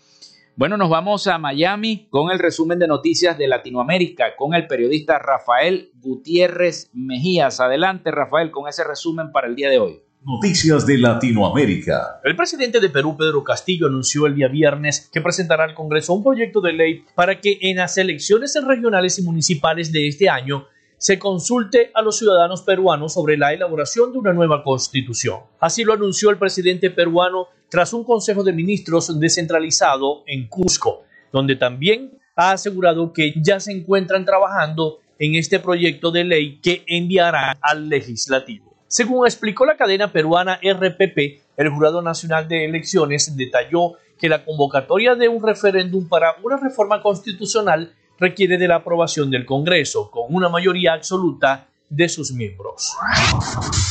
Bueno, 0.57 0.77
nos 0.77 0.91
vamos 0.91 1.29
a 1.29 1.39
Miami 1.39 2.09
con 2.11 2.33
el 2.33 2.41
resumen 2.41 2.81
de 2.81 2.89
noticias 2.89 3.39
de 3.39 3.47
Latinoamérica 3.47 4.35
con 4.37 4.55
el 4.55 4.67
periodista 4.67 5.21
Rafael 5.21 5.93
Gutiérrez 6.01 6.91
Mejías. 6.93 7.61
Adelante, 7.61 8.11
Rafael, 8.11 8.51
con 8.51 8.67
ese 8.69 8.83
resumen 8.83 9.31
para 9.31 9.47
el 9.47 9.55
día 9.55 9.71
de 9.71 9.79
hoy. 9.79 10.03
Noticias 10.23 10.85
de 10.85 10.99
Latinoamérica. 10.99 12.21
El 12.23 12.37
presidente 12.37 12.79
de 12.79 12.91
Perú, 12.91 13.17
Pedro 13.17 13.43
Castillo, 13.43 13.87
anunció 13.87 14.27
el 14.27 14.35
día 14.35 14.49
viernes 14.49 15.09
que 15.11 15.23
presentará 15.23 15.65
al 15.65 15.75
Congreso 15.75 16.13
un 16.13 16.23
proyecto 16.23 16.61
de 16.61 16.75
ley 16.75 17.05
para 17.15 17.41
que 17.41 17.57
en 17.63 17.79
las 17.79 17.97
elecciones 17.97 18.55
regionales 18.63 19.19
y 19.19 19.23
municipales 19.23 19.93
de 19.93 20.09
este 20.09 20.29
año 20.29 20.67
se 20.99 21.19
consulte 21.19 21.91
a 21.95 22.03
los 22.03 22.19
ciudadanos 22.19 22.61
peruanos 22.61 23.15
sobre 23.15 23.39
la 23.39 23.55
elaboración 23.55 24.13
de 24.13 24.19
una 24.19 24.35
nueva 24.35 24.63
constitución. 24.63 25.41
Así 25.59 25.85
lo 25.85 25.95
anunció 25.95 26.29
el 26.29 26.37
presidente 26.37 26.91
peruano 26.91 27.49
tras 27.71 27.95
un 27.95 28.05
Consejo 28.05 28.45
de 28.45 28.53
Ministros 28.53 29.19
descentralizado 29.19 30.23
en 30.27 30.49
Cusco, 30.49 31.05
donde 31.33 31.57
también 31.57 32.19
ha 32.37 32.53
asegurado 32.53 33.15
que 33.15 33.33
ya 33.43 33.59
se 33.59 33.73
encuentran 33.73 34.27
trabajando 34.27 34.99
en 35.19 35.37
este 35.37 35.61
proyecto 35.61 36.11
de 36.11 36.25
ley 36.25 36.61
que 36.61 36.85
enviará 36.87 37.57
al 37.63 37.89
legislativo. 37.89 38.70
Según 38.93 39.25
explicó 39.25 39.65
la 39.67 39.77
cadena 39.77 40.11
peruana 40.11 40.59
RPP, 40.61 41.41
el 41.57 41.69
Jurado 41.69 42.03
Nacional 42.03 42.49
de 42.49 42.65
Elecciones 42.65 43.37
detalló 43.37 43.93
que 44.19 44.29
la 44.29 44.45
convocatoria 44.45 45.15
de 45.15 45.29
un 45.29 45.47
referéndum 45.47 46.09
para 46.09 46.35
una 46.43 46.57
reforma 46.57 47.01
constitucional 47.01 47.95
requiere 48.19 48.59
de 48.59 48.67
la 48.67 48.75
aprobación 48.75 49.31
del 49.31 49.47
Congreso, 49.47 50.11
con 50.11 50.35
una 50.35 50.49
mayoría 50.49 50.95
absoluta 50.95 51.69
de 51.91 52.09
sus 52.09 52.33
miembros. 52.33 52.97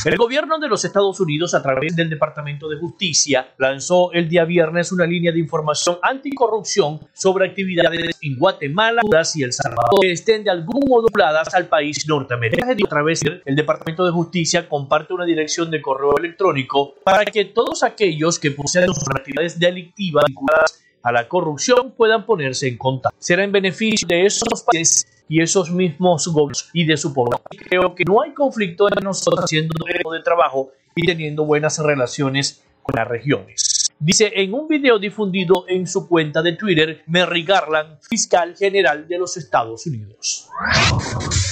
El 0.06 0.18
gobierno 0.18 0.58
de 0.58 0.70
los 0.70 0.86
Estados 0.86 1.20
Unidos, 1.20 1.54
a 1.54 1.62
través 1.62 1.96
del 1.96 2.10
Departamento 2.10 2.70
de 2.70 2.78
Justicia, 2.78 3.54
lanzó 3.58 4.14
el 4.14 4.30
día 4.30 4.46
viernes 4.46 4.94
una 4.94 5.06
línea 5.06 5.34
de 5.34 5.40
información 5.40 5.98
anticorrupción 6.02 7.02
sobre 7.14 7.48
actividades 7.48 8.18
en 8.22 8.38
Guatemala, 8.38 9.02
Honduras 9.04 9.36
y 9.36 9.44
El 9.44 9.52
Salvador 9.52 10.00
que 10.00 10.14
estén 10.14 10.46
de 10.46 10.50
algún 10.50 10.88
modo 10.88 11.08
vinculadas 11.08 11.54
al 11.54 11.68
país 11.68 12.08
norteamericano. 12.08 12.72
A 12.72 12.90
través 12.90 13.20
del 13.20 13.56
Departamento 13.56 14.06
de 14.06 14.12
Justicia 14.12 14.70
comparte 14.70 15.14
una 15.14 15.26
dirección 15.26 15.70
de 15.70 15.82
correo 15.82 16.18
electrónico 16.18 16.96
para 17.04 17.26
que 17.26 17.46
todos 17.46 17.84
aquellos 17.84 18.40
que 18.40 18.52
posean 18.52 18.90
actividades 19.14 19.60
delictivas 19.60 20.24
vinculadas 20.26 20.82
a 21.04 21.12
la 21.12 21.28
corrupción 21.28 21.92
puedan 21.92 22.26
ponerse 22.26 22.68
en 22.68 22.78
contacto. 22.78 23.18
Será 23.20 23.44
en 23.44 23.52
beneficio 23.52 24.08
de 24.08 24.26
esos 24.26 24.64
países 24.64 25.19
y 25.30 25.42
esos 25.42 25.72
mismos 25.72 26.28
gobiernos 26.28 26.70
y 26.74 26.86
de 26.86 26.98
su 26.98 27.14
población. 27.14 27.48
Creo 27.70 27.96
que 27.96 28.04
no 28.04 28.22
hay 28.22 28.34
conflicto 28.34 28.88
en 28.90 29.04
nosotros 29.04 29.46
haciendo 29.46 29.76
un 29.80 30.12
de 30.12 30.24
trabajo 30.24 30.72
y 30.96 31.06
teniendo 31.06 31.46
buenas 31.46 31.78
relaciones 31.80 32.64
con 32.82 32.96
las 32.98 33.08
regiones. 33.08 33.92
Dice 34.00 34.32
en 34.34 34.54
un 34.54 34.68
video 34.68 34.98
difundido 34.98 35.66
en 35.68 35.86
su 35.86 36.08
cuenta 36.08 36.42
de 36.42 36.54
Twitter 36.54 37.04
Merrick 37.08 37.48
Garland, 37.48 38.00
fiscal 38.02 38.56
general 38.58 39.08
de 39.08 39.20
los 39.20 39.38
Estados 39.38 39.86
Unidos. 39.86 40.50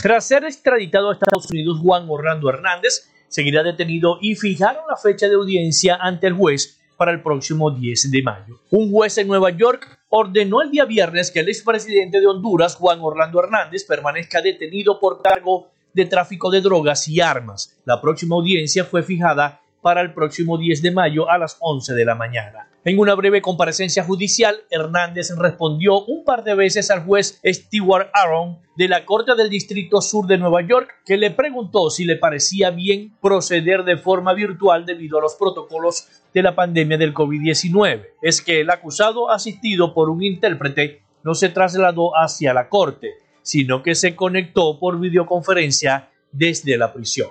Tras 0.02 0.26
ser 0.26 0.46
extraditado 0.46 1.10
a 1.10 1.14
Estados 1.14 1.50
Unidos, 1.52 1.80
Juan 1.82 2.08
Orlando 2.10 2.50
Hernández 2.50 3.12
seguirá 3.28 3.64
detenido 3.64 4.18
y 4.22 4.36
fijaron 4.36 4.84
la 4.90 4.96
fecha 4.96 5.28
de 5.28 5.36
audiencia 5.36 5.98
ante 6.02 6.28
el 6.28 6.34
juez 6.34 6.80
para 6.98 7.12
el 7.12 7.22
próximo 7.22 7.72
10 7.72 8.12
de 8.12 8.24
mayo. 8.24 8.60
Un 8.72 8.92
juez 8.92 9.18
en 9.18 9.28
Nueva 9.28 9.52
York 9.52 10.00
ordenó 10.10 10.62
el 10.62 10.72
día 10.72 10.86
viernes 10.86 11.32
que 11.32 11.40
el 11.42 11.50
expresidente 11.50 12.20
de 12.20 12.28
Honduras, 12.28 12.76
Juan 12.76 13.00
Orlando 13.02 13.42
Hernández, 13.42 13.86
permanezca 13.86 14.42
detenido 14.42 15.00
por 15.00 15.22
cargo 15.22 15.70
de 15.94 16.06
tráfico 16.06 16.52
de 16.52 16.62
drogas 16.62 17.08
y 17.08 17.22
armas. 17.22 17.80
La 17.86 18.02
próxima 18.02 18.36
audiencia 18.36 18.84
fue 18.84 19.04
fijada 19.04 19.62
para 19.82 20.02
el 20.02 20.14
próximo 20.14 20.58
10 20.58 20.82
de 20.82 20.92
mayo 20.92 21.30
a 21.30 21.38
las 21.38 21.58
11 21.60 21.94
de 21.94 22.06
la 22.06 22.16
mañana. 22.16 22.68
En 22.88 23.00
una 23.00 23.16
breve 23.16 23.42
comparecencia 23.42 24.06
judicial, 24.06 24.62
Hernández 24.70 25.32
respondió 25.38 26.06
un 26.06 26.24
par 26.24 26.46
de 26.46 26.56
veces 26.56 26.90
al 26.90 27.04
juez 27.04 27.38
Stewart 27.46 28.10
Aaron 28.14 28.60
de 28.78 28.88
la 28.88 29.04
Corte 29.04 29.36
del 29.36 29.50
Distrito 29.50 30.00
Sur 30.00 30.26
de 30.26 30.38
Nueva 30.38 30.62
York, 30.62 31.02
que 31.06 31.18
le 31.18 31.32
preguntó 31.32 31.90
si 31.90 32.06
le 32.06 32.16
parecía 32.16 32.70
bien 32.70 33.14
proceder 33.22 33.84
de 33.84 33.98
forma 33.98 34.34
virtual 34.34 34.86
debido 34.86 35.18
a 35.18 35.22
los 35.22 35.36
protocolos 35.36 36.08
de 36.34 36.42
la 36.42 36.56
pandemia 36.56 36.98
del 36.98 37.14
COVID-19. 37.14 38.06
Es 38.22 38.42
que 38.42 38.62
el 38.62 38.70
acusado, 38.70 39.32
asistido 39.32 39.94
por 39.94 40.10
un 40.10 40.24
intérprete, 40.24 41.02
no 41.26 41.36
se 41.36 41.50
trasladó 41.50 42.12
hacia 42.16 42.54
la 42.54 42.70
Corte, 42.70 43.16
sino 43.42 43.84
que 43.84 43.96
se 43.96 44.16
conectó 44.16 44.80
por 44.80 44.98
videoconferencia 44.98 46.10
desde 46.32 46.78
la 46.78 46.94
prisión. 46.94 47.30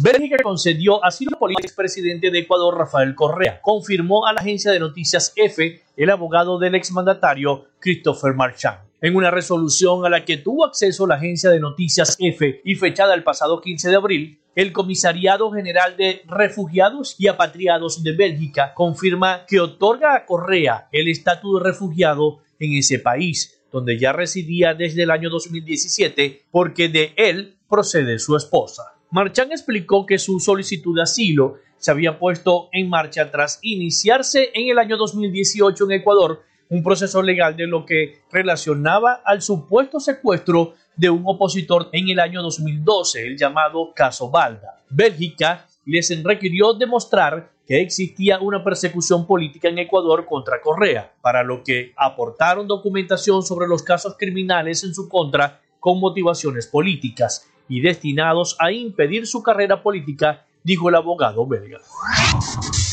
Bélgica 0.00 0.36
concedió 0.42 1.04
asilo 1.04 1.38
político 1.38 1.60
al 1.60 1.66
expresidente 1.66 2.30
de 2.30 2.40
Ecuador, 2.40 2.76
Rafael 2.76 3.14
Correa. 3.14 3.60
Confirmó 3.62 4.26
a 4.26 4.32
la 4.32 4.40
agencia 4.40 4.70
de 4.70 4.80
noticias 4.80 5.32
EFE 5.36 5.82
el 5.96 6.10
abogado 6.10 6.58
del 6.58 6.74
exmandatario 6.74 7.66
Christopher 7.78 8.34
Marchand. 8.34 8.80
En 9.00 9.14
una 9.14 9.30
resolución 9.30 10.04
a 10.04 10.08
la 10.08 10.24
que 10.24 10.38
tuvo 10.38 10.64
acceso 10.64 11.06
la 11.06 11.16
agencia 11.16 11.50
de 11.50 11.60
noticias 11.60 12.16
EFE 12.18 12.60
y 12.64 12.74
fechada 12.74 13.14
el 13.14 13.22
pasado 13.22 13.60
15 13.60 13.88
de 13.90 13.96
abril, 13.96 14.38
el 14.54 14.72
Comisariado 14.72 15.50
General 15.52 15.96
de 15.98 16.22
Refugiados 16.26 17.14
y 17.18 17.28
Apatriados 17.28 18.02
de 18.02 18.12
Bélgica 18.12 18.72
confirma 18.74 19.44
que 19.46 19.60
otorga 19.60 20.14
a 20.14 20.24
Correa 20.24 20.88
el 20.92 21.08
estatus 21.08 21.62
de 21.62 21.68
refugiado 21.68 22.38
en 22.58 22.72
ese 22.72 22.98
país, 22.98 23.60
donde 23.70 23.98
ya 23.98 24.14
residía 24.14 24.72
desde 24.72 25.02
el 25.02 25.10
año 25.10 25.28
2017, 25.28 26.44
porque 26.50 26.88
de 26.88 27.12
él 27.16 27.55
procede 27.68 28.18
su 28.18 28.36
esposa. 28.36 28.94
Marchán 29.10 29.52
explicó 29.52 30.04
que 30.04 30.18
su 30.18 30.40
solicitud 30.40 30.96
de 30.96 31.02
asilo 31.02 31.58
se 31.78 31.90
había 31.90 32.18
puesto 32.18 32.68
en 32.72 32.88
marcha 32.88 33.30
tras 33.30 33.58
iniciarse 33.62 34.50
en 34.54 34.70
el 34.70 34.78
año 34.78 34.96
2018 34.96 35.84
en 35.84 35.92
Ecuador 35.92 36.42
un 36.68 36.82
proceso 36.82 37.22
legal 37.22 37.56
de 37.56 37.66
lo 37.66 37.86
que 37.86 38.22
relacionaba 38.30 39.22
al 39.24 39.42
supuesto 39.42 40.00
secuestro 40.00 40.74
de 40.96 41.10
un 41.10 41.22
opositor 41.26 41.88
en 41.92 42.08
el 42.08 42.18
año 42.18 42.42
2012, 42.42 43.26
el 43.26 43.36
llamado 43.36 43.92
caso 43.94 44.30
Balda. 44.30 44.82
Bélgica 44.88 45.66
les 45.84 46.22
requirió 46.24 46.72
demostrar 46.72 47.52
que 47.66 47.80
existía 47.80 48.40
una 48.40 48.64
persecución 48.64 49.26
política 49.26 49.68
en 49.68 49.78
Ecuador 49.78 50.24
contra 50.26 50.60
Correa, 50.60 51.12
para 51.20 51.42
lo 51.42 51.62
que 51.62 51.92
aportaron 51.96 52.66
documentación 52.66 53.42
sobre 53.42 53.68
los 53.68 53.82
casos 53.82 54.16
criminales 54.18 54.82
en 54.84 54.94
su 54.94 55.08
contra 55.08 55.60
con 55.78 56.00
motivaciones 56.00 56.66
políticas 56.66 57.48
y 57.68 57.80
destinados 57.80 58.56
a 58.58 58.72
impedir 58.72 59.26
su 59.26 59.42
carrera 59.42 59.82
política, 59.82 60.44
dijo 60.62 60.88
el 60.88 60.94
abogado 60.94 61.46
belga. 61.46 61.80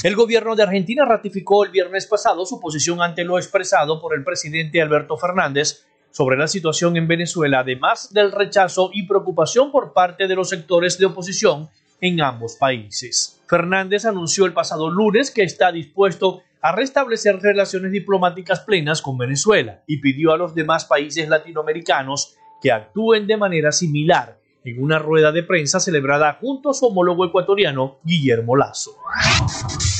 El 0.03 0.15
gobierno 0.15 0.55
de 0.55 0.63
Argentina 0.63 1.05
ratificó 1.05 1.63
el 1.63 1.71
viernes 1.71 2.07
pasado 2.07 2.45
su 2.45 2.59
posición 2.59 3.01
ante 3.01 3.23
lo 3.23 3.37
expresado 3.37 4.01
por 4.01 4.13
el 4.15 4.23
presidente 4.23 4.81
Alberto 4.81 5.17
Fernández 5.17 5.85
sobre 6.11 6.37
la 6.37 6.47
situación 6.47 6.95
en 6.97 7.07
Venezuela, 7.07 7.59
además 7.59 8.13
del 8.13 8.31
rechazo 8.31 8.91
y 8.93 9.07
preocupación 9.07 9.71
por 9.71 9.93
parte 9.93 10.27
de 10.27 10.35
los 10.35 10.49
sectores 10.49 10.97
de 10.99 11.05
oposición 11.05 11.69
en 12.01 12.21
ambos 12.21 12.57
países. 12.57 13.41
Fernández 13.47 14.05
anunció 14.05 14.45
el 14.45 14.53
pasado 14.53 14.89
lunes 14.89 15.31
que 15.31 15.43
está 15.43 15.71
dispuesto 15.71 16.43
a 16.61 16.71
restablecer 16.71 17.39
relaciones 17.39 17.91
diplomáticas 17.91 18.59
plenas 18.59 19.01
con 19.01 19.17
Venezuela 19.17 19.81
y 19.87 19.97
pidió 19.97 20.33
a 20.33 20.37
los 20.37 20.53
demás 20.53 20.85
países 20.85 21.27
latinoamericanos 21.27 22.35
que 22.61 22.71
actúen 22.71 23.25
de 23.25 23.37
manera 23.37 23.71
similar 23.71 24.37
en 24.65 24.81
una 24.81 24.99
rueda 24.99 25.31
de 25.31 25.43
prensa 25.43 25.79
celebrada 25.79 26.37
junto 26.39 26.69
a 26.69 26.73
su 26.73 26.85
homólogo 26.85 27.25
ecuatoriano 27.25 27.99
Guillermo 28.03 28.55
Lazo. 28.55 28.91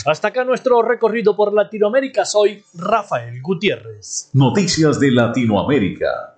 Hasta 0.06 0.30
acá 0.30 0.44
nuestro 0.44 0.82
recorrido 0.82 1.36
por 1.36 1.54
Latinoamérica. 1.54 2.26
Soy 2.26 2.64
Rafael 2.74 3.42
Gutiérrez. 3.42 4.30
Noticias 4.34 5.00
de 5.00 5.12
Latinoamérica. 5.12 6.38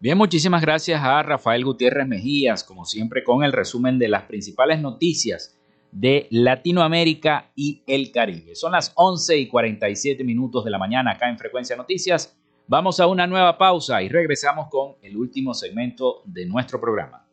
Bien, 0.00 0.18
muchísimas 0.18 0.62
gracias 0.62 1.00
a 1.02 1.22
Rafael 1.22 1.64
Gutiérrez 1.64 2.08
Mejías, 2.08 2.64
como 2.64 2.84
siempre, 2.84 3.22
con 3.22 3.44
el 3.44 3.52
resumen 3.52 3.98
de 3.98 4.08
las 4.08 4.24
principales 4.24 4.80
noticias 4.80 5.56
de 5.92 6.26
Latinoamérica 6.30 7.52
y 7.54 7.82
el 7.86 8.10
Caribe. 8.10 8.56
Son 8.56 8.72
las 8.72 8.92
11 8.96 9.38
y 9.38 9.46
47 9.46 10.24
minutos 10.24 10.64
de 10.64 10.70
la 10.70 10.78
mañana 10.78 11.12
acá 11.12 11.28
en 11.28 11.38
Frecuencia 11.38 11.76
Noticias. 11.76 12.36
Vamos 12.66 12.98
a 12.98 13.06
una 13.06 13.26
nueva 13.26 13.58
pausa 13.58 14.02
y 14.02 14.08
regresamos 14.08 14.68
con 14.70 14.94
el 15.02 15.16
último 15.16 15.54
segmento 15.54 16.22
de 16.24 16.46
nuestro 16.46 16.80
programa. 16.80 17.26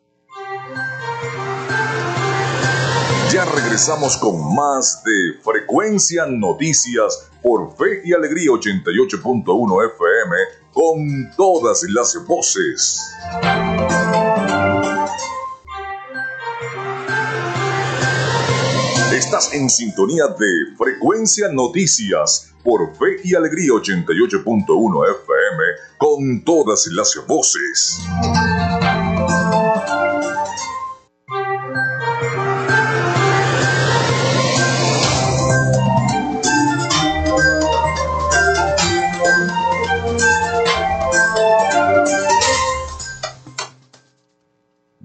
Ya 3.31 3.45
regresamos 3.45 4.17
con 4.17 4.55
más 4.55 5.03
de 5.03 5.39
Frecuencia 5.43 6.25
Noticias 6.25 7.29
por 7.43 7.75
Fe 7.77 8.01
y 8.03 8.13
Alegría 8.13 8.49
88.1 8.49 9.93
FM 9.93 10.35
con 10.73 11.31
todas 11.37 11.83
las 11.89 12.17
voces. 12.27 12.99
Estás 19.13 19.53
en 19.53 19.69
sintonía 19.69 20.25
de 20.27 20.75
Frecuencia 20.75 21.49
Noticias 21.51 22.51
por 22.63 22.95
Fe 22.95 23.21
y 23.23 23.35
Alegría 23.35 23.73
88.1 23.73 25.05
FM 25.21 25.63
con 25.97 26.43
todas 26.43 26.87
las 26.87 27.15
voces. 27.27 27.99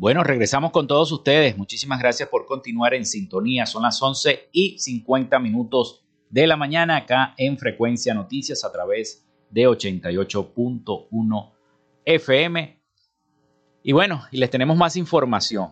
Bueno, 0.04 0.22
regresamos 0.22 0.70
con 0.70 0.86
todos 0.86 1.10
ustedes. 1.12 1.56
Muchísimas 1.56 1.98
gracias 1.98 2.28
por 2.28 2.44
continuar 2.44 2.92
en 2.92 3.06
sintonía. 3.06 3.64
Son 3.64 3.82
las 3.82 4.02
11 4.02 4.50
y 4.52 4.78
50 4.78 5.38
minutos 5.38 6.04
de 6.28 6.46
la 6.46 6.58
mañana 6.58 6.98
acá 6.98 7.32
en 7.38 7.56
Frecuencia 7.56 8.12
Noticias 8.12 8.66
a 8.66 8.70
través 8.70 9.26
de 9.48 9.62
88.1 9.62 11.52
FM. 12.04 12.82
Y 13.82 13.92
bueno, 13.92 14.24
y 14.30 14.36
les 14.36 14.50
tenemos 14.50 14.76
más 14.76 14.94
información. 14.96 15.70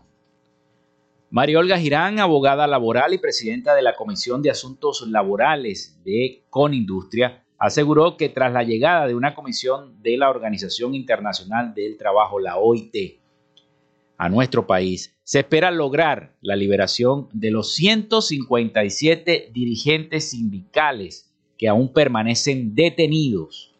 María 1.28 1.58
Olga 1.58 1.78
Girán, 1.78 2.18
abogada 2.18 2.66
laboral 2.66 3.12
y 3.12 3.18
presidenta 3.18 3.74
de 3.74 3.82
la 3.82 3.96
Comisión 3.96 4.40
de 4.40 4.48
Asuntos 4.48 5.06
Laborales 5.06 6.00
de 6.06 6.46
Conindustria, 6.48 7.44
aseguró 7.58 8.16
que 8.16 8.30
tras 8.30 8.50
la 8.54 8.62
llegada 8.62 9.06
de 9.06 9.14
una 9.14 9.34
comisión 9.34 10.02
de 10.02 10.16
la 10.16 10.30
Organización 10.30 10.94
Internacional 10.94 11.74
del 11.74 11.98
Trabajo, 11.98 12.40
la 12.40 12.56
OIT, 12.56 13.20
a 14.22 14.28
nuestro 14.28 14.68
país, 14.68 15.16
se 15.24 15.40
espera 15.40 15.72
lograr 15.72 16.36
la 16.42 16.54
liberación 16.54 17.28
de 17.32 17.50
los 17.50 17.74
157 17.74 19.50
dirigentes 19.52 20.30
sindicales 20.30 21.28
que 21.58 21.66
aún 21.66 21.92
permanecen 21.92 22.72
detenidos. 22.76 23.74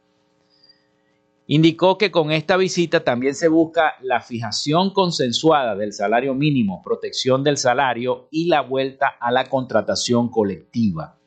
Indicó 1.47 1.97
que 1.97 2.11
con 2.11 2.32
esta 2.32 2.57
visita 2.57 3.05
también 3.05 3.36
se 3.36 3.47
busca 3.47 3.95
la 4.03 4.20
fijación 4.20 4.93
consensuada 4.93 5.76
del 5.76 5.93
salario 5.93 6.34
mínimo, 6.34 6.82
protección 6.82 7.45
del 7.45 7.57
salario 7.57 8.26
y 8.32 8.49
la 8.49 8.62
vuelta 8.62 9.14
a 9.20 9.30
la 9.30 9.45
contratación 9.45 10.28
colectiva. 10.28 11.20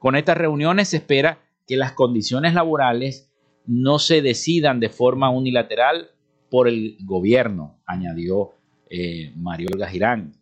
Con 0.00 0.16
estas 0.16 0.36
reuniones 0.36 0.88
se 0.88 0.96
espera 0.96 1.38
que 1.68 1.76
las 1.76 1.92
condiciones 1.92 2.54
laborales 2.54 3.30
no 3.64 4.00
se 4.00 4.22
decidan 4.22 4.80
de 4.80 4.88
forma 4.88 5.30
unilateral 5.30 6.10
por 6.50 6.68
el 6.68 6.98
gobierno, 7.04 7.80
añadió 7.86 8.50
eh, 8.90 9.32
Mario 9.36 9.68
Girán. 9.88 10.32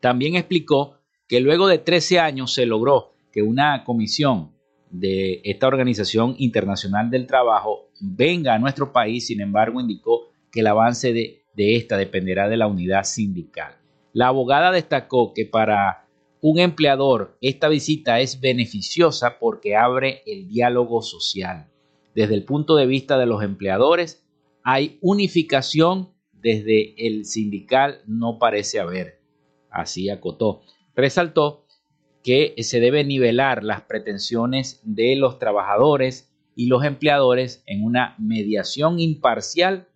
También 0.00 0.36
explicó 0.36 0.98
que 1.26 1.40
luego 1.40 1.66
de 1.66 1.78
13 1.78 2.20
años 2.20 2.54
se 2.54 2.64
logró 2.64 3.12
que 3.32 3.42
una 3.42 3.84
comisión 3.84 4.52
de 4.90 5.40
esta 5.44 5.66
Organización 5.66 6.36
Internacional 6.38 7.10
del 7.10 7.26
Trabajo 7.26 7.88
venga 8.00 8.54
a 8.54 8.58
nuestro 8.58 8.92
país, 8.92 9.26
sin 9.26 9.40
embargo 9.40 9.80
indicó 9.80 10.28
que 10.50 10.60
el 10.60 10.68
avance 10.68 11.12
de, 11.12 11.42
de 11.54 11.76
esta 11.76 11.96
dependerá 11.96 12.48
de 12.48 12.56
la 12.56 12.68
unidad 12.68 13.04
sindical. 13.04 13.76
La 14.12 14.28
abogada 14.28 14.70
destacó 14.70 15.34
que 15.34 15.44
para 15.44 16.06
un 16.40 16.58
empleador 16.60 17.36
esta 17.40 17.68
visita 17.68 18.20
es 18.20 18.40
beneficiosa 18.40 19.38
porque 19.38 19.74
abre 19.74 20.22
el 20.26 20.48
diálogo 20.48 21.02
social. 21.02 21.66
Desde 22.14 22.34
el 22.34 22.44
punto 22.44 22.76
de 22.76 22.86
vista 22.86 23.18
de 23.18 23.26
los 23.26 23.42
empleadores, 23.42 24.25
hay 24.68 24.98
unificación 25.00 26.10
desde 26.32 27.06
el 27.06 27.24
sindical, 27.24 28.00
no 28.08 28.40
parece 28.40 28.80
haber. 28.80 29.20
Así 29.70 30.10
acotó. 30.10 30.62
Resaltó 30.96 31.66
que 32.24 32.52
se 32.58 32.80
debe 32.80 33.04
nivelar 33.04 33.62
las 33.62 33.82
pretensiones 33.82 34.80
de 34.82 35.14
los 35.14 35.38
trabajadores 35.38 36.34
y 36.56 36.66
los 36.66 36.82
empleadores 36.82 37.62
en 37.66 37.84
una 37.84 38.16
mediación 38.18 38.98
imparcial 38.98 39.86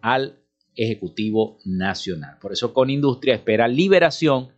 al 0.00 0.38
Ejecutivo 0.74 1.58
Nacional. 1.66 2.38
Por 2.40 2.52
eso 2.52 2.72
con 2.72 2.88
Industria 2.88 3.34
espera 3.34 3.68
liberación 3.68 4.52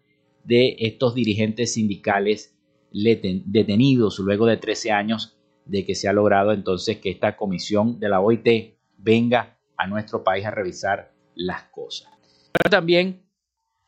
de 0.45 0.77
estos 0.79 1.13
dirigentes 1.13 1.75
sindicales 1.75 2.57
detenidos 2.93 4.17
luego 4.21 4.47
de 4.47 4.59
13 4.59 4.93
años 4.93 5.37
de 5.65 5.85
que 5.85 5.97
se 5.97 6.07
ha 6.07 6.13
logrado 6.13 6.53
entonces 6.53 6.99
que 6.99 7.11
esta 7.11 7.37
comisión 7.37 7.99
de 7.99 8.09
la 8.09 8.21
OIT 8.21 8.74
venga 9.05 9.59
a 9.77 9.87
nuestro 9.87 10.25
país 10.25 10.47
a 10.47 10.51
revisar 10.51 11.13
las 11.35 11.65
cosas. 11.65 12.11
Pero 12.53 12.71
también 12.71 13.23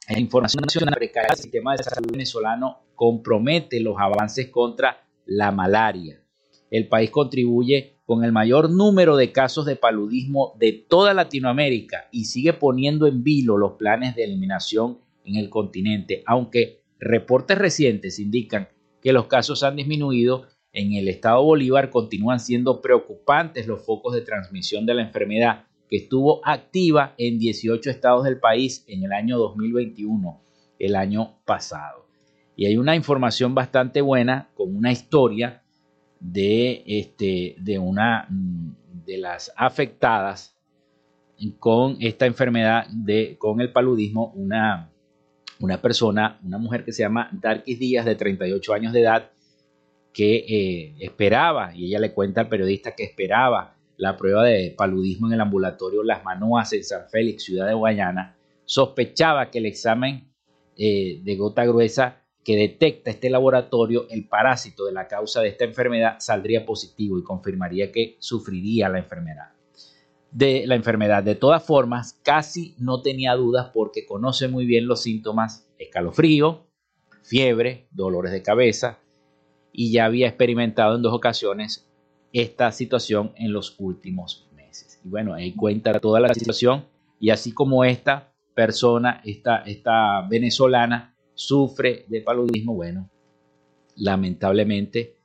la 0.09 0.21
información 0.21 0.63
nacional 0.63 0.95
precaria 0.95 1.31
del 1.31 1.39
sistema 1.43 1.75
de 1.75 1.83
salud 1.83 2.11
venezolano 2.11 2.83
compromete 2.95 3.81
los 3.81 3.97
avances 3.99 4.49
contra 4.51 5.05
la 5.25 5.51
malaria. 5.51 6.23
El 6.71 6.89
país 6.89 7.11
contribuye 7.11 7.97
con 8.05 8.25
el 8.25 8.33
mayor 8.33 8.71
número 8.71 9.17
de 9.17 9.33
casos 9.33 9.67
de 9.67 9.77
paludismo 9.77 10.55
de 10.59 10.73
toda 10.73 11.15
Latinoamérica 11.15 12.09
y 12.13 12.27
sigue 12.27 12.53
poniendo 12.53 13.07
en 13.07 13.25
vilo 13.25 13.57
los 13.57 13.73
planes 13.73 14.15
de 14.15 14.25
eliminación 14.25 14.99
en 15.25 15.37
el 15.37 15.51
continente, 15.51 16.23
aunque 16.27 16.83
reportes 17.01 17.59
recientes 17.59 18.19
indican 18.19 18.69
que 19.03 19.13
los 19.13 19.27
casos 19.27 19.63
han 19.63 19.77
disminuido, 19.77 20.47
en 20.77 20.93
el 20.93 21.09
estado 21.09 21.43
Bolívar 21.43 21.89
continúan 21.89 22.39
siendo 22.39 22.83
preocupantes 22.83 23.67
los 23.67 23.83
focos 23.83 24.15
de 24.15 24.21
transmisión 24.21 24.85
de 24.85 24.93
la 24.93 25.03
enfermedad 25.03 25.65
que 25.89 25.97
estuvo 25.97 26.47
activa 26.47 27.15
en 27.17 27.39
18 27.39 27.89
estados 27.89 28.25
del 28.25 28.39
país 28.39 28.85
en 28.87 29.03
el 29.03 29.13
año 29.13 29.39
2021, 29.39 30.39
el 30.79 30.95
año 30.95 31.39
pasado. 31.47 32.07
Y 32.57 32.67
hay 32.67 32.77
una 32.77 32.95
información 32.95 33.55
bastante 33.55 34.03
buena 34.03 34.51
con 34.55 34.77
una 34.77 34.93
historia 34.93 35.63
de, 36.21 36.83
este, 36.87 37.57
de 37.59 37.79
una 37.79 38.29
de 38.29 39.17
las 39.17 39.51
afectadas 39.57 40.59
con 41.59 41.97
esta 42.01 42.27
enfermedad 42.27 42.87
de, 42.91 43.37
con 43.39 43.63
el 43.63 43.73
paludismo, 43.73 44.31
una, 44.35 44.91
una 45.59 45.81
persona, 45.81 46.39
una 46.45 46.59
mujer 46.59 46.85
que 46.85 46.93
se 46.93 47.03
llama 47.03 47.31
Darkis 47.33 47.79
Díaz, 47.79 48.05
de 48.05 48.15
38 48.15 48.75
años 48.75 48.93
de 48.93 49.01
edad, 49.01 49.31
que 50.17 50.47
eh, 50.49 50.95
esperaba, 51.01 51.75
y 51.75 51.89
ella 51.89 51.99
le 51.99 52.15
cuenta 52.15 52.41
al 52.41 52.49
periodista 52.49 52.95
que 52.95 53.05
esperaba 53.05 53.77
la 53.99 54.17
prueba 54.17 54.45
de 54.45 54.75
paludismo 54.75 55.27
en 55.27 55.35
el 55.35 55.43
ambulatorio 55.43 56.03
Las 56.03 56.25
Manoas 56.25 56.73
en 56.73 56.85
San 56.85 57.07
Félix, 57.11 57.45
ciudad 57.45 57.67
de 57.69 57.75
Guayana, 57.75 58.35
sospechaba 58.65 59.51
que 59.51 59.59
el 59.59 59.67
examen 59.67 60.33
eh, 60.79 61.21
de 61.23 61.37
gota 61.37 61.67
gruesa 61.67 62.23
que 62.43 62.57
detecta 62.57 63.11
este 63.11 63.29
laboratorio 63.29 64.07
el 64.09 64.27
parásito 64.27 64.87
de 64.87 64.93
la 64.93 65.07
causa 65.07 65.43
de 65.43 65.49
esta 65.49 65.65
enfermedad 65.65 66.17
saldría 66.19 66.65
positivo 66.65 67.19
y 67.19 67.23
confirmaría 67.23 67.93
que 67.93 68.17
sufriría 68.19 68.89
la 68.89 69.01
enfermedad. 69.01 69.51
De 70.31 70.67
la 70.67 70.77
enfermedad. 70.77 71.25
De 71.25 71.35
todas 71.35 71.63
formas, 71.63 72.19
casi 72.23 72.75
no 72.79 73.03
tenía 73.03 73.35
dudas 73.35 73.71
porque 73.75 74.07
conoce 74.07 74.49
muy 74.49 74.65
bien 74.65 74.87
los 74.87 75.03
síntomas 75.03 75.69
escalofrío, 75.79 76.65
fiebre, 77.23 77.87
dolores 77.91 78.33
de 78.33 78.43
cabeza 78.43 78.99
y 79.79 79.93
ya 79.93 80.07
había 80.07 80.27
experimentado 80.27 80.97
en 80.97 81.03
dos 81.03 81.13
ocasiones 81.13 81.87
esta 82.33 82.73
situación 82.73 83.33
en 83.37 83.53
los 83.53 83.77
últimos 83.79 84.49
meses. 84.57 85.01
Y 85.05 85.09
bueno, 85.11 85.35
ahí 85.35 85.53
cuenta 85.53 86.01
toda 86.01 86.19
la 86.19 86.33
situación 86.33 86.87
y 87.21 87.29
así 87.29 87.53
como 87.53 87.85
esta 87.85 88.33
persona, 88.55 89.21
esta, 89.23 89.59
esta 89.59 90.27
venezolana, 90.29 91.15
sufre 91.35 92.07
de 92.09 92.23
paludismo, 92.23 92.75
bueno, 92.75 93.11
lamentablemente 93.97 95.17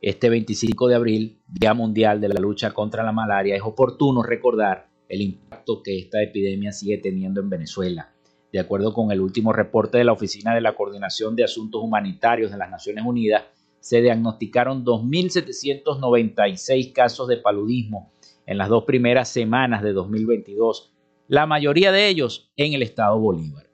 este 0.00 0.28
25 0.28 0.88
de 0.88 0.94
abril, 0.96 1.38
Día 1.46 1.72
Mundial 1.72 2.20
de 2.20 2.28
la 2.28 2.40
Lucha 2.40 2.72
contra 2.72 3.04
la 3.04 3.12
Malaria, 3.12 3.54
es 3.54 3.62
oportuno 3.62 4.24
recordar 4.24 4.88
el 5.08 5.20
impacto 5.20 5.84
que 5.84 6.00
esta 6.00 6.20
epidemia 6.20 6.72
sigue 6.72 6.98
teniendo 6.98 7.40
en 7.40 7.48
Venezuela. 7.48 8.12
De 8.52 8.58
acuerdo 8.58 8.92
con 8.92 9.12
el 9.12 9.20
último 9.20 9.52
reporte 9.52 9.98
de 9.98 10.04
la 10.04 10.12
Oficina 10.12 10.52
de 10.52 10.60
la 10.60 10.74
Coordinación 10.74 11.36
de 11.36 11.44
Asuntos 11.44 11.80
Humanitarios 11.80 12.50
de 12.50 12.58
las 12.58 12.70
Naciones 12.70 13.04
Unidas, 13.06 13.44
se 13.84 14.00
diagnosticaron 14.00 14.82
2.796 14.82 16.92
casos 16.94 17.28
de 17.28 17.36
paludismo 17.36 18.10
en 18.46 18.56
las 18.56 18.70
dos 18.70 18.84
primeras 18.84 19.28
semanas 19.28 19.82
de 19.82 19.92
2022, 19.92 20.94
la 21.28 21.44
mayoría 21.44 21.92
de 21.92 22.08
ellos 22.08 22.50
en 22.56 22.72
el 22.72 22.80
estado 22.80 23.20
Bolívar. 23.20 23.68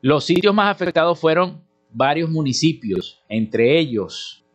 Los 0.00 0.24
sitios 0.24 0.54
más 0.54 0.74
afectados 0.74 1.18
fueron 1.18 1.62
varios 1.90 2.30
municipios, 2.30 3.22
entre 3.28 3.78
ellos 3.78 4.46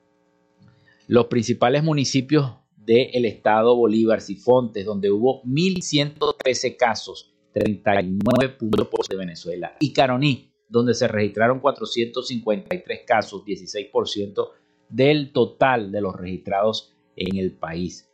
los 1.06 1.28
principales 1.28 1.84
municipios 1.84 2.54
del 2.76 3.26
estado 3.26 3.76
Bolívar, 3.76 4.22
Sifontes, 4.22 4.88
donde 4.88 5.12
hubo 5.12 5.44
1.113 5.44 6.78
casos, 6.78 7.32
39 7.54 8.50
puntos 8.58 9.08
de 9.08 9.18
Venezuela, 9.18 9.78
y 9.80 9.94
Caroní, 9.94 10.52
donde 10.68 10.96
se 10.96 11.08
registraron 11.08 11.60
453 11.60 13.02
casos, 13.06 13.44
16% 13.46 14.63
del 14.94 15.32
total 15.32 15.92
de 15.92 16.02
los 16.02 16.16
registrados 16.16 16.94
en 17.16 17.38
el 17.38 17.52
país. 17.52 18.10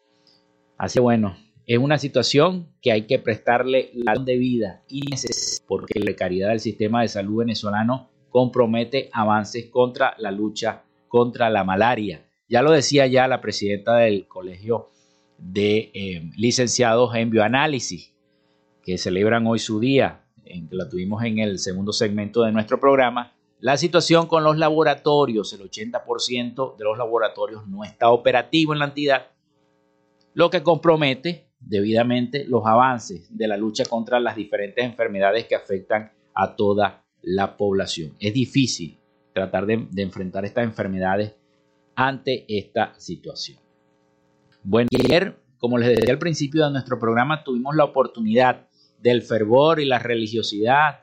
Así 0.77 0.99
bueno, 0.99 1.35
es 1.67 1.77
una 1.77 1.97
situación 1.97 2.69
que 2.81 2.93
hay 2.93 3.01
que 3.03 3.19
prestarle 3.19 3.91
la 3.93 4.13
debida 4.15 4.81
y 4.87 5.01
porque 5.67 5.99
la 5.99 6.05
precariedad 6.05 6.49
del 6.49 6.61
sistema 6.61 7.01
de 7.01 7.09
salud 7.09 7.39
venezolano 7.39 8.09
compromete 8.29 9.09
avances 9.11 9.65
contra 9.65 10.15
la 10.19 10.31
lucha 10.31 10.83
contra 11.09 11.49
la 11.49 11.65
malaria. 11.65 12.25
Ya 12.47 12.61
lo 12.61 12.71
decía 12.71 13.07
ya 13.07 13.27
la 13.27 13.41
presidenta 13.41 13.97
del 13.97 14.27
Colegio 14.27 14.89
de 15.37 15.91
eh, 15.93 16.31
Licenciados 16.37 17.13
en 17.15 17.29
Bioanálisis, 17.29 18.13
que 18.83 18.97
celebran 18.97 19.45
hoy 19.47 19.59
su 19.59 19.79
día, 19.79 20.23
en 20.45 20.69
que 20.69 20.75
la 20.75 20.87
tuvimos 20.87 21.23
en 21.23 21.39
el 21.39 21.59
segundo 21.59 21.91
segmento 21.91 22.43
de 22.43 22.51
nuestro 22.51 22.79
programa, 22.79 23.33
la 23.59 23.75
situación 23.75 24.27
con 24.27 24.43
los 24.43 24.57
laboratorios, 24.57 25.51
el 25.53 25.69
80% 25.69 26.77
de 26.77 26.83
los 26.83 26.97
laboratorios 26.97 27.67
no 27.67 27.83
está 27.83 28.09
operativo 28.09 28.71
en 28.71 28.79
la 28.79 28.85
entidad, 28.85 29.27
lo 30.33 30.49
que 30.49 30.63
compromete 30.63 31.49
debidamente 31.59 32.45
los 32.45 32.65
avances 32.65 33.35
de 33.35 33.47
la 33.47 33.57
lucha 33.57 33.83
contra 33.83 34.21
las 34.21 34.37
diferentes 34.37 34.85
enfermedades 34.85 35.45
que 35.45 35.55
afectan 35.55 36.11
a 36.33 36.55
toda 36.55 37.03
la 37.21 37.57
población. 37.57 38.15
Es 38.19 38.33
difícil 38.33 38.97
tratar 39.33 39.65
de, 39.65 39.87
enfrentar 39.97 40.45
estas 40.45 40.63
enfermedades 40.63 41.35
ante 41.95 42.45
esta 42.47 42.93
situación. 42.97 43.59
Bueno, 44.63 44.87
ayer, 44.97 45.37
como 45.57 45.77
les 45.77 45.89
decía 45.89 46.13
al 46.13 46.19
principio 46.19 46.65
de 46.65 46.71
nuestro 46.71 46.97
programa, 46.97 47.43
tuvimos 47.43 47.75
la 47.75 47.83
oportunidad 47.83 48.67
del 49.01 49.21
fervor 49.21 49.81
y 49.81 49.85
la 49.85 49.99
religiosidad 49.99 51.01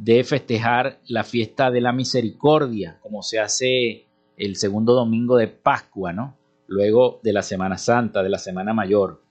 de 0.00 0.22
festejar 0.22 1.00
la 1.08 1.24
fiesta 1.24 1.72
de 1.72 1.80
la 1.80 1.92
misericordia, 1.92 3.00
como 3.02 3.22
se 3.22 3.40
hace 3.40 4.06
el 4.36 4.54
segundo 4.54 4.94
domingo 4.94 5.36
de 5.36 5.48
Pascua, 5.48 6.12
¿no? 6.12 6.36
Luego 6.68 7.18
de 7.24 7.32
la 7.32 7.42
Semana 7.42 7.78
Santa, 7.78 8.22
de 8.22 8.28
la 8.28 8.38
Semana 8.38 8.72
Mayor. 8.72 9.24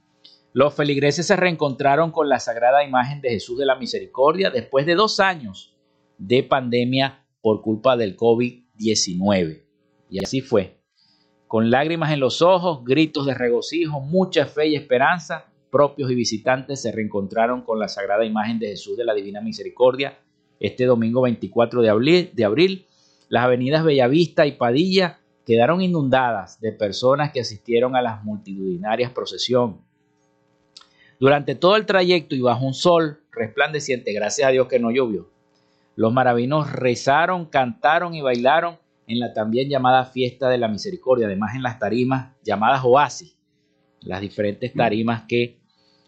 Los 0.51 0.74
feligreses 0.74 1.26
se 1.26 1.38
reencontraron 1.38 2.11
con 2.11 2.28
la 2.28 2.39
sagrada 2.39 2.84
imagen 2.84 3.22
de 3.22 3.30
Jesús 3.30 3.57
de 3.57 3.65
la 3.65 3.78
Misericordia 3.78 4.49
después 4.49 4.86
de 4.86 4.95
dos 4.95 5.22
años 5.22 5.74
de 6.18 6.43
pandemia 6.43 7.24
por 7.41 7.61
culpa 7.61 7.95
del 7.95 8.18
COVID-19. 8.18 9.63
Y 10.09 10.22
así 10.22 10.41
fue. 10.41 10.82
Con 11.47 11.72
lágrimas 11.72 12.11
en 12.11 12.20
los 12.20 12.41
ojos, 12.41 12.84
gritos 12.84 13.26
de 13.26 13.36
regocijo, 13.36 14.01
mucha 14.01 14.45
fe 14.45 14.68
y 14.68 14.76
esperanza, 14.76 15.45
propios 15.72 16.11
y 16.11 16.15
visitantes 16.15 16.82
se 16.82 16.91
reencontraron 16.91 17.61
con 17.61 17.80
la 17.80 17.88
sagrada 17.88 18.26
imagen 18.26 18.59
de 18.59 18.68
Jesús 18.68 18.97
de 18.97 19.05
la 19.05 19.13
Divina 19.13 19.39
Misericordia 19.39 20.18
este 20.59 20.85
domingo 20.85 21.21
24 21.21 21.81
de 21.81 21.89
abril, 22.45 22.85
las 23.29 23.43
avenidas 23.43 23.83
Bellavista 23.83 24.45
y 24.45 24.53
Padilla 24.53 25.19
quedaron 25.45 25.81
inundadas 25.81 26.59
de 26.59 26.71
personas 26.71 27.31
que 27.31 27.41
asistieron 27.41 27.95
a 27.95 28.01
las 28.01 28.23
multitudinarias 28.23 29.11
procesión. 29.11 29.81
Durante 31.19 31.55
todo 31.55 31.75
el 31.77 31.85
trayecto 31.85 32.35
y 32.35 32.41
bajo 32.41 32.65
un 32.65 32.73
sol 32.73 33.21
resplandeciente, 33.31 34.13
gracias 34.13 34.47
a 34.47 34.51
Dios 34.51 34.67
que 34.67 34.79
no 34.79 34.91
llovió, 34.91 35.29
los 35.95 36.13
maravinos 36.13 36.71
rezaron, 36.71 37.45
cantaron 37.45 38.13
y 38.13 38.21
bailaron 38.21 38.77
en 39.07 39.19
la 39.19 39.33
también 39.33 39.69
llamada 39.69 40.05
fiesta 40.05 40.49
de 40.49 40.57
la 40.57 40.67
misericordia, 40.67 41.25
además 41.25 41.55
en 41.55 41.63
las 41.63 41.79
tarimas 41.79 42.35
llamadas 42.43 42.81
oasis, 42.83 43.35
las 44.01 44.21
diferentes 44.21 44.73
tarimas 44.73 45.23
que 45.27 45.59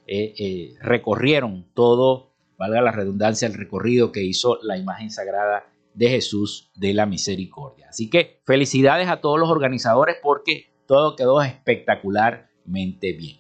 eh, 0.06 0.34
eh, 0.38 0.76
recorrieron 0.82 1.66
todo 1.74 2.29
valga 2.60 2.82
la 2.82 2.92
redundancia, 2.92 3.48
el 3.48 3.54
recorrido 3.56 4.12
que 4.12 4.22
hizo 4.22 4.60
la 4.62 4.78
imagen 4.78 5.10
sagrada 5.10 5.72
de 5.94 6.10
Jesús 6.10 6.70
de 6.76 6.94
la 6.94 7.06
Misericordia. 7.06 7.88
Así 7.90 8.10
que 8.10 8.42
felicidades 8.46 9.08
a 9.08 9.22
todos 9.22 9.40
los 9.40 9.50
organizadores 9.50 10.18
porque 10.22 10.70
todo 10.86 11.16
quedó 11.16 11.42
espectacularmente 11.42 13.14
bien. 13.14 13.40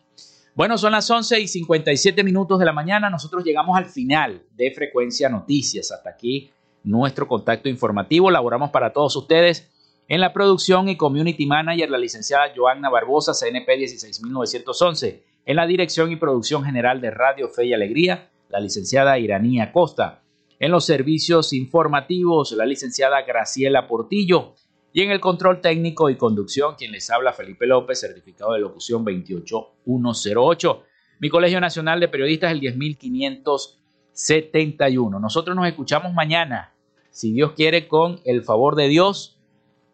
Bueno, 0.56 0.78
son 0.78 0.94
las 0.94 1.10
11 1.10 1.40
y 1.42 1.48
57 1.48 2.24
minutos 2.24 2.60
de 2.60 2.66
la 2.66 2.74
mañana. 2.74 3.10
Nosotros 3.10 3.44
llegamos 3.44 3.78
al 3.78 3.86
final 3.86 4.44
de 4.56 4.72
Frecuencia 4.72 5.30
Noticias. 5.30 5.92
Hasta 5.92 6.10
aquí 6.10 6.52
nuestro 6.84 7.28
contacto 7.28 7.70
informativo. 7.70 8.32
Laboramos 8.32 8.72
para 8.72 8.94
todos 8.94 9.16
ustedes 9.16 9.70
en 10.08 10.22
la 10.22 10.34
producción 10.34 10.90
y 10.90 10.98
community 10.98 11.46
manager, 11.46 11.90
la 11.90 11.98
licenciada 11.98 12.52
Joanna 12.56 12.90
Barbosa, 12.90 13.34
CNP 13.34 13.78
16911. 13.78 15.24
En 15.46 15.56
la 15.56 15.68
dirección 15.68 16.12
y 16.12 16.16
producción 16.16 16.64
general 16.64 17.00
de 17.02 17.12
Radio 17.12 17.48
Fe 17.50 17.68
y 17.68 17.74
Alegría, 17.74 18.30
la 18.50 18.60
licenciada 18.60 19.18
Iranía 19.18 19.72
Costa. 19.72 20.22
En 20.60 20.72
los 20.72 20.86
servicios 20.86 21.54
informativos, 21.54 22.52
la 22.52 22.66
licenciada 22.66 23.22
Graciela 23.22 23.88
Portillo. 23.88 24.56
Y 24.92 25.02
en 25.02 25.12
el 25.12 25.20
control 25.20 25.62
técnico 25.62 26.10
y 26.10 26.18
conducción, 26.18 26.74
quien 26.76 26.92
les 26.92 27.12
habla 27.12 27.32
Felipe 27.32 27.68
López, 27.68 28.00
certificado 28.00 28.54
de 28.54 28.60
locución 28.60 29.06
28108. 29.06 30.84
Mi 31.20 31.30
Colegio 31.30 31.62
Nacional 31.62 32.00
de 32.00 32.08
Periodistas, 32.08 32.52
el 32.52 32.60
10571. 32.60 35.20
Nosotros 35.20 35.56
nos 35.56 35.68
escuchamos 35.68 36.12
mañana, 36.14 36.74
si 37.12 37.32
Dios 37.32 37.52
quiere, 37.52 37.88
con 37.88 38.20
el 38.26 38.42
favor 38.44 38.76
de 38.76 38.88
Dios 38.88 39.38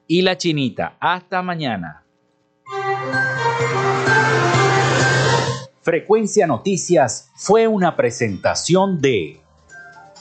y 0.08 0.22
la 0.22 0.38
chinita. 0.38 0.96
Hasta 1.02 1.42
mañana. 1.42 2.05
Frecuencia 5.86 6.48
Noticias 6.48 7.30
fue 7.36 7.68
una 7.68 7.96
presentación 7.96 9.00
de 9.00 9.40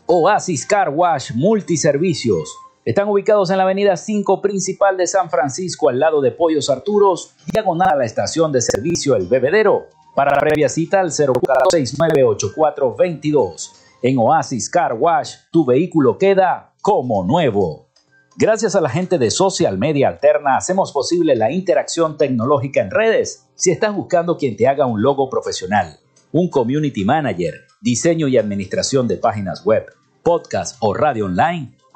Oasis 0.05 0.63
Car 0.67 0.89
Wash 0.89 1.31
Multiservicios. 1.33 2.55
Están 2.85 3.09
ubicados 3.09 3.49
en 3.49 3.57
la 3.57 3.63
avenida 3.63 3.97
5 3.97 4.43
principal 4.43 4.95
de 4.95 5.07
San 5.07 5.31
Francisco, 5.31 5.89
al 5.89 5.99
lado 5.99 6.21
de 6.21 6.29
Pollos 6.29 6.69
Arturos, 6.69 7.33
diagonal 7.51 7.93
a 7.93 7.95
la 7.95 8.05
estación 8.05 8.51
de 8.51 8.61
servicio 8.61 9.15
El 9.15 9.25
Bebedero. 9.25 9.87
Para 10.17 10.33
la 10.33 10.39
previa 10.39 10.67
cita 10.67 10.99
al 10.99 11.11
04698422. 11.11 13.71
En 14.01 14.17
Oasis 14.17 14.67
Car 14.67 14.95
Wash, 14.95 15.35
tu 15.51 15.63
vehículo 15.63 16.17
queda 16.17 16.73
como 16.81 17.23
nuevo. 17.23 17.89
Gracias 18.35 18.75
a 18.75 18.81
la 18.81 18.89
gente 18.89 19.19
de 19.19 19.29
Social 19.29 19.77
Media 19.77 20.07
Alterna 20.07 20.57
hacemos 20.57 20.91
posible 20.91 21.35
la 21.35 21.51
interacción 21.51 22.17
tecnológica 22.17 22.81
en 22.81 22.89
redes. 22.89 23.45
Si 23.53 23.69
estás 23.69 23.93
buscando 23.93 24.37
quien 24.37 24.57
te 24.57 24.67
haga 24.67 24.87
un 24.87 25.03
logo 25.03 25.29
profesional, 25.29 25.99
un 26.31 26.49
community 26.49 27.05
manager, 27.05 27.67
diseño 27.81 28.27
y 28.27 28.39
administración 28.39 29.07
de 29.07 29.17
páginas 29.17 29.63
web, 29.65 29.85
podcast 30.23 30.77
o 30.79 30.95
radio 30.95 31.25
online, 31.25 31.76